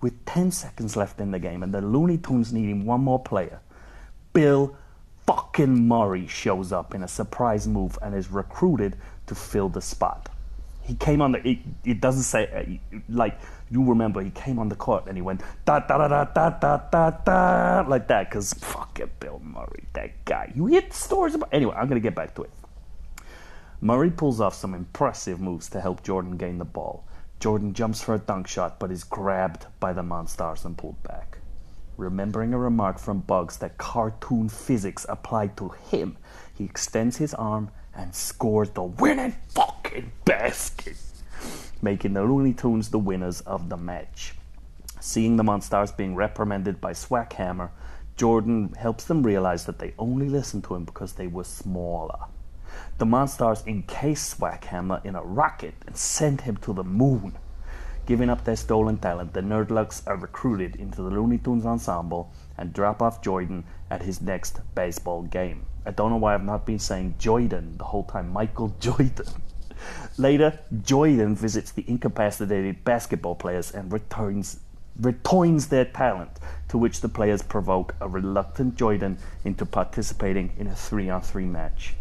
With 0.00 0.24
10 0.24 0.50
seconds 0.50 0.96
left 0.96 1.20
in 1.20 1.30
the 1.30 1.38
game, 1.38 1.62
and 1.62 1.72
the 1.72 1.80
Looney 1.80 2.18
Tunes 2.18 2.52
needing 2.52 2.84
one 2.84 3.00
more 3.00 3.22
player, 3.22 3.60
Bill 4.32 4.76
fucking 5.26 5.86
Murray 5.86 6.26
shows 6.26 6.72
up 6.72 6.94
in 6.94 7.02
a 7.02 7.08
surprise 7.08 7.66
move 7.66 7.98
and 8.02 8.14
is 8.14 8.30
recruited 8.30 8.96
to 9.26 9.34
fill 9.34 9.68
the 9.68 9.80
spot. 9.80 10.28
He 10.82 10.94
came 10.94 11.22
on 11.22 11.32
the. 11.32 11.48
It, 11.48 11.58
it 11.84 12.00
doesn't 12.00 12.24
say 12.24 12.78
uh, 12.92 12.98
like 13.08 13.40
you 13.70 13.82
remember. 13.84 14.22
He 14.22 14.30
came 14.30 14.58
on 14.58 14.68
the 14.68 14.76
court 14.76 15.04
and 15.06 15.16
he 15.16 15.22
went 15.22 15.42
da 15.64 15.80
da 15.80 15.96
da 15.96 16.08
da 16.08 16.24
da 16.24 16.50
da 16.50 16.76
da 16.90 17.10
da 17.10 17.88
like 17.88 18.06
that 18.08 18.28
because 18.28 18.52
fucking 18.52 19.10
Bill 19.18 19.40
Murray, 19.42 19.84
that 19.94 20.24
guy. 20.26 20.52
You 20.54 20.66
hear 20.66 20.82
stories 20.90 21.34
about. 21.34 21.48
Anyway, 21.52 21.74
I'm 21.74 21.88
gonna 21.88 22.00
get 22.00 22.14
back 22.14 22.34
to 22.34 22.42
it. 22.42 22.50
Murray 23.80 24.10
pulls 24.10 24.40
off 24.40 24.54
some 24.54 24.74
impressive 24.74 25.40
moves 25.40 25.68
to 25.70 25.80
help 25.80 26.02
Jordan 26.02 26.36
gain 26.36 26.58
the 26.58 26.64
ball. 26.64 27.04
Jordan 27.40 27.74
jumps 27.74 28.02
for 28.02 28.14
a 28.14 28.18
dunk 28.18 28.46
shot 28.46 28.78
but 28.78 28.90
is 28.90 29.04
grabbed 29.04 29.66
by 29.80 29.92
the 29.92 30.02
Monstars 30.02 30.64
and 30.64 30.76
pulled 30.76 31.02
back. 31.02 31.38
Remembering 31.96 32.52
a 32.52 32.58
remark 32.58 32.98
from 32.98 33.20
Bugs 33.20 33.58
that 33.58 33.78
cartoon 33.78 34.48
physics 34.48 35.06
applied 35.08 35.56
to 35.56 35.68
him, 35.90 36.16
he 36.54 36.64
extends 36.64 37.18
his 37.18 37.34
arm 37.34 37.70
and 37.96 38.14
scores 38.14 38.70
the 38.70 38.82
winning 38.82 39.34
fucking 39.48 40.12
basket, 40.24 40.96
making 41.82 42.14
the 42.14 42.22
Looney 42.22 42.52
Tunes 42.52 42.90
the 42.90 42.98
winners 42.98 43.40
of 43.42 43.68
the 43.68 43.76
match. 43.76 44.34
Seeing 45.00 45.36
the 45.36 45.42
Monstars 45.42 45.96
being 45.96 46.14
reprimanded 46.14 46.80
by 46.80 46.92
Swackhammer, 46.92 47.70
Jordan 48.16 48.74
helps 48.78 49.04
them 49.04 49.22
realize 49.22 49.66
that 49.66 49.78
they 49.78 49.92
only 49.98 50.28
listened 50.28 50.64
to 50.64 50.74
him 50.74 50.84
because 50.84 51.14
they 51.14 51.26
were 51.26 51.44
smaller. 51.44 52.26
The 52.98 53.04
Monstars 53.04 53.66
encase 53.66 54.34
Swackhammer 54.34 55.04
in 55.04 55.14
a 55.14 55.22
rocket 55.22 55.74
and 55.86 55.96
send 55.96 56.42
him 56.42 56.56
to 56.58 56.72
the 56.72 56.84
moon. 56.84 57.36
Giving 58.06 58.28
up 58.28 58.44
their 58.44 58.56
stolen 58.56 58.98
talent, 58.98 59.32
the 59.32 59.40
Nerdlucks 59.40 60.06
are 60.06 60.16
recruited 60.16 60.76
into 60.76 61.02
the 61.02 61.08
Looney 61.08 61.38
Tunes 61.38 61.64
ensemble 61.64 62.30
and 62.58 62.72
drop 62.72 63.00
off 63.00 63.22
Jordan 63.22 63.64
at 63.90 64.02
his 64.02 64.20
next 64.20 64.60
baseball 64.74 65.22
game. 65.22 65.64
I 65.86 65.90
don't 65.90 66.10
know 66.10 66.18
why 66.18 66.34
I've 66.34 66.44
not 66.44 66.66
been 66.66 66.78
saying 66.78 67.14
Jordan 67.18 67.78
the 67.78 67.84
whole 67.84 68.04
time. 68.04 68.30
Michael 68.30 68.68
Jordan. 68.80 69.26
Later, 70.18 70.58
Jordan 70.82 71.34
visits 71.34 71.72
the 71.72 71.84
incapacitated 71.88 72.84
basketball 72.84 73.36
players 73.36 73.72
and 73.72 73.90
returns 73.90 74.60
retoins 75.00 75.68
their 75.68 75.86
talent, 75.86 76.30
to 76.68 76.78
which 76.78 77.00
the 77.00 77.08
players 77.08 77.42
provoke 77.42 77.96
a 78.00 78.08
reluctant 78.08 78.76
Jordan 78.76 79.18
into 79.44 79.66
participating 79.66 80.52
in 80.56 80.68
a 80.68 80.74
three 80.74 81.08
on 81.10 81.20
three 81.20 81.46
match. 81.46 81.94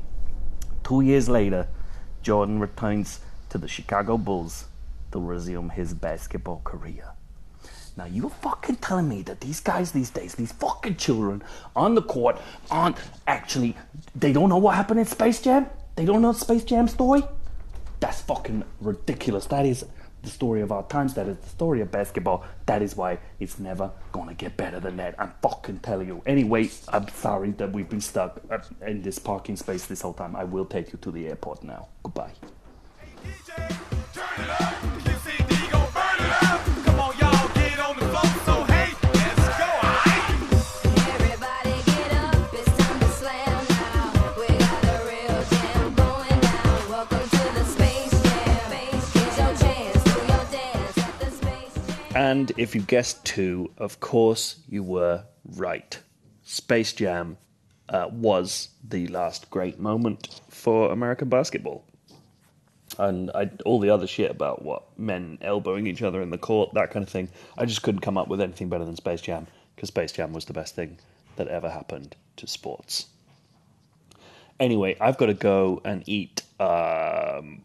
Two 0.83 1.01
years 1.01 1.27
later, 1.27 1.67
Jordan 2.21 2.59
returns 2.59 3.19
to 3.49 3.57
the 3.57 3.67
Chicago 3.67 4.17
Bulls 4.17 4.65
to 5.13 5.19
resume 5.19 5.69
his 5.69 5.93
basketball 5.93 6.61
career. 6.63 7.13
Now 7.95 8.05
you're 8.05 8.29
fucking 8.29 8.77
telling 8.77 9.07
me 9.07 9.21
that 9.23 9.39
these 9.39 9.59
guys 9.59 9.91
these 9.91 10.09
days, 10.09 10.35
these 10.35 10.51
fucking 10.51 10.95
children 10.97 11.43
on 11.75 11.95
the 11.95 12.01
court, 12.01 12.41
aren't 12.71 12.97
actually 13.27 13.77
they 14.15 14.33
don't 14.33 14.49
know 14.49 14.57
what 14.57 14.75
happened 14.75 14.99
in 14.99 15.05
Space 15.05 15.41
Jam? 15.41 15.67
They 15.95 16.05
don't 16.05 16.21
know 16.21 16.33
Space 16.33 16.63
Jam 16.63 16.87
story? 16.87 17.23
That's 17.99 18.21
fucking 18.21 18.63
ridiculous. 18.81 19.45
That 19.45 19.65
is 19.65 19.85
the 20.23 20.29
story 20.29 20.61
of 20.61 20.71
our 20.71 20.83
times. 20.83 21.13
That 21.13 21.27
is 21.27 21.37
the 21.37 21.49
story 21.49 21.81
of 21.81 21.91
basketball. 21.91 22.43
That 22.65 22.81
is 22.81 22.95
why 22.95 23.19
it's 23.39 23.59
never 23.59 23.91
gonna 24.11 24.33
get 24.33 24.57
better 24.57 24.79
than 24.79 24.97
that. 24.97 25.13
I'm 25.19 25.33
fucking 25.43 25.79
telling 25.79 26.07
you. 26.07 26.23
Anyway, 26.25 26.71
I'm 26.89 27.07
sorry 27.09 27.51
that 27.51 27.71
we've 27.71 27.89
been 27.89 28.01
stuck 28.01 28.41
uh, 28.49 28.57
in 28.87 29.03
this 29.03 29.19
parking 29.19 29.55
space 29.55 29.85
this 29.85 30.01
whole 30.01 30.13
time. 30.13 30.35
I 30.35 30.43
will 30.43 30.65
take 30.65 30.91
you 30.91 30.97
to 31.03 31.11
the 31.11 31.27
airport 31.27 31.63
now. 31.63 31.89
Goodbye. 32.01 32.31
Everybody 34.35 34.92
And 52.33 52.51
if 52.57 52.73
you 52.73 52.81
guessed 52.81 53.23
two, 53.23 53.69
of 53.77 53.99
course 53.99 54.55
you 54.67 54.81
were 54.81 55.23
right. 55.45 55.99
Space 56.41 56.91
Jam 56.91 57.37
uh, 57.89 58.07
was 58.11 58.69
the 58.83 59.05
last 59.09 59.51
great 59.51 59.79
moment 59.79 60.41
for 60.49 60.91
American 60.91 61.29
basketball. 61.29 61.85
And 62.97 63.29
I, 63.35 63.51
all 63.65 63.79
the 63.79 63.91
other 63.91 64.07
shit 64.07 64.31
about 64.31 64.63
what 64.63 64.97
men 64.97 65.37
elbowing 65.43 65.85
each 65.85 66.01
other 66.01 66.23
in 66.23 66.31
the 66.31 66.39
court, 66.39 66.73
that 66.73 66.89
kind 66.89 67.03
of 67.03 67.09
thing, 67.09 67.29
I 67.55 67.65
just 67.65 67.83
couldn't 67.83 68.01
come 68.01 68.17
up 68.17 68.29
with 68.29 68.41
anything 68.41 68.67
better 68.67 68.83
than 68.83 68.95
Space 68.95 69.21
Jam 69.21 69.45
because 69.75 69.89
Space 69.89 70.11
Jam 70.11 70.33
was 70.33 70.45
the 70.45 70.53
best 70.53 70.73
thing 70.73 70.97
that 71.35 71.47
ever 71.49 71.69
happened 71.69 72.15
to 72.37 72.47
sports. 72.47 73.09
Anyway, 74.59 74.97
I've 74.99 75.19
got 75.19 75.27
to 75.27 75.35
go 75.35 75.83
and 75.85 76.01
eat 76.07 76.41
um, 76.59 77.61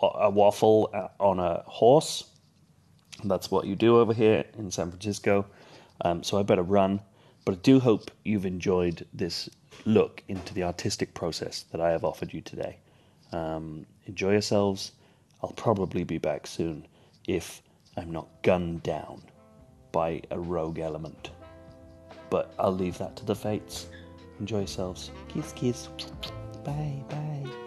a 0.00 0.30
waffle 0.30 0.88
uh, 0.94 1.08
on 1.20 1.40
a 1.40 1.62
horse. 1.66 2.24
That's 3.24 3.50
what 3.50 3.66
you 3.66 3.76
do 3.76 3.98
over 3.98 4.12
here 4.12 4.44
in 4.58 4.70
San 4.70 4.90
Francisco. 4.90 5.46
Um, 6.00 6.22
so 6.22 6.38
I 6.38 6.42
better 6.42 6.62
run. 6.62 7.00
But 7.44 7.54
I 7.54 7.58
do 7.58 7.80
hope 7.80 8.10
you've 8.24 8.46
enjoyed 8.46 9.06
this 9.12 9.48
look 9.84 10.22
into 10.28 10.54
the 10.54 10.62
artistic 10.62 11.14
process 11.14 11.64
that 11.72 11.80
I 11.80 11.90
have 11.90 12.04
offered 12.04 12.32
you 12.32 12.40
today. 12.40 12.78
Um, 13.32 13.86
enjoy 14.06 14.32
yourselves. 14.32 14.92
I'll 15.42 15.52
probably 15.52 16.04
be 16.04 16.18
back 16.18 16.46
soon 16.46 16.86
if 17.26 17.62
I'm 17.96 18.12
not 18.12 18.28
gunned 18.42 18.82
down 18.82 19.22
by 19.90 20.22
a 20.30 20.38
rogue 20.38 20.78
element. 20.78 21.30
But 22.30 22.54
I'll 22.58 22.74
leave 22.74 22.98
that 22.98 23.16
to 23.16 23.24
the 23.24 23.34
fates. 23.34 23.88
Enjoy 24.40 24.58
yourselves. 24.58 25.10
Kiss, 25.28 25.52
kiss. 25.52 25.88
Bye, 26.64 27.02
bye. 27.08 27.61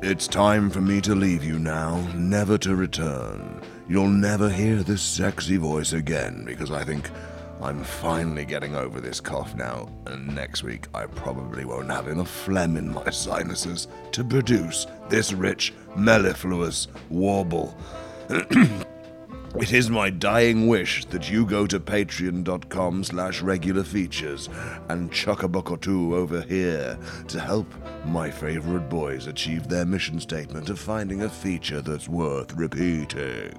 It's 0.00 0.28
time 0.28 0.70
for 0.70 0.80
me 0.80 1.00
to 1.00 1.14
leave 1.16 1.42
you 1.42 1.58
now, 1.58 1.98
never 2.14 2.56
to 2.58 2.76
return. 2.76 3.60
You'll 3.88 4.06
never 4.06 4.48
hear 4.48 4.76
this 4.76 5.02
sexy 5.02 5.56
voice 5.56 5.92
again 5.92 6.44
because 6.44 6.70
I 6.70 6.84
think 6.84 7.10
I'm 7.60 7.82
finally 7.82 8.44
getting 8.44 8.76
over 8.76 9.00
this 9.00 9.18
cough 9.18 9.56
now, 9.56 9.88
and 10.06 10.32
next 10.32 10.62
week 10.62 10.86
I 10.94 11.06
probably 11.06 11.64
won't 11.64 11.90
have 11.90 12.06
enough 12.06 12.30
phlegm 12.30 12.76
in 12.76 12.94
my 12.94 13.10
sinuses 13.10 13.88
to 14.12 14.22
produce 14.22 14.86
this 15.08 15.32
rich, 15.32 15.74
mellifluous 15.96 16.86
warble. 17.08 17.76
It 19.56 19.72
is 19.72 19.88
my 19.88 20.10
dying 20.10 20.68
wish 20.68 21.06
that 21.06 21.30
you 21.30 21.46
go 21.46 21.66
to 21.66 21.80
patreon.com 21.80 23.02
slash 23.02 23.40
regular 23.40 23.82
features 23.82 24.48
and 24.88 25.10
chuck 25.10 25.42
a 25.42 25.48
buck 25.48 25.70
or 25.70 25.78
two 25.78 26.14
over 26.14 26.42
here 26.42 26.98
to 27.28 27.40
help 27.40 27.66
my 28.04 28.30
favorite 28.30 28.88
boys 28.90 29.26
achieve 29.26 29.66
their 29.66 29.86
mission 29.86 30.20
statement 30.20 30.68
of 30.68 30.78
finding 30.78 31.22
a 31.22 31.28
feature 31.28 31.80
that's 31.80 32.08
worth 32.08 32.52
repeating. 32.52 33.52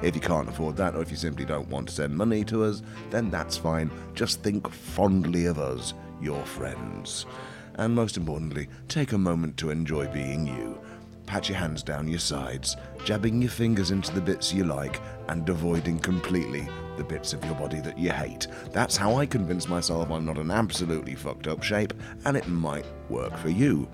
If 0.00 0.14
you 0.14 0.20
can't 0.20 0.48
afford 0.48 0.76
that, 0.76 0.94
or 0.94 1.02
if 1.02 1.10
you 1.10 1.16
simply 1.16 1.44
don't 1.44 1.68
want 1.68 1.88
to 1.88 1.94
send 1.94 2.16
money 2.16 2.44
to 2.44 2.64
us, 2.64 2.82
then 3.10 3.30
that's 3.30 3.56
fine. 3.56 3.90
Just 4.14 4.42
think 4.42 4.70
fondly 4.70 5.46
of 5.46 5.58
us, 5.58 5.92
your 6.22 6.44
friends. 6.46 7.26
And 7.74 7.94
most 7.94 8.16
importantly, 8.16 8.68
take 8.88 9.12
a 9.12 9.18
moment 9.18 9.56
to 9.58 9.70
enjoy 9.70 10.06
being 10.06 10.46
you. 10.46 10.78
Pat 11.26 11.48
your 11.48 11.58
hands 11.58 11.82
down 11.82 12.08
your 12.08 12.18
sides, 12.18 12.76
jabbing 13.04 13.40
your 13.40 13.50
fingers 13.50 13.90
into 13.90 14.12
the 14.12 14.20
bits 14.20 14.52
you 14.52 14.64
like, 14.64 15.00
and 15.28 15.48
avoiding 15.48 15.98
completely 15.98 16.68
the 16.96 17.04
bits 17.04 17.32
of 17.32 17.44
your 17.44 17.54
body 17.54 17.80
that 17.80 17.98
you 17.98 18.10
hate. 18.10 18.46
That's 18.72 18.96
how 18.96 19.16
I 19.16 19.26
convince 19.26 19.68
myself 19.68 20.10
I'm 20.10 20.24
not 20.24 20.38
an 20.38 20.50
absolutely 20.50 21.14
fucked 21.14 21.46
up 21.46 21.62
shape, 21.62 21.94
and 22.24 22.36
it 22.36 22.46
might 22.48 22.86
work 23.08 23.36
for 23.38 23.48
you. 23.48 23.88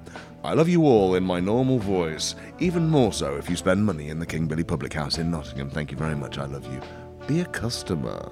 I 0.45 0.55
love 0.55 0.69
you 0.69 0.85
all 0.85 1.15
in 1.15 1.25
my 1.25 1.41
normal 1.41 1.79
voice, 1.79 2.35
even 2.59 2.89
more 2.89 3.13
so 3.13 3.37
if 3.37 3.49
you 3.49 3.57
spend 3.57 3.85
money 3.85 4.09
in 4.09 4.19
the 4.19 4.27
King 4.27 4.47
Billy 4.47 4.65
Public 4.65 4.93
House 4.93 5.19
in 5.19 5.31
Nottingham. 5.31 5.71
Thank 5.71 5.91
you 5.91 5.97
very 5.97 6.17
much, 6.17 6.39
I 6.39 6.47
love 6.47 6.67
you. 6.73 6.81
Be 7.27 7.41
a 7.41 7.47
customer. 7.47 8.31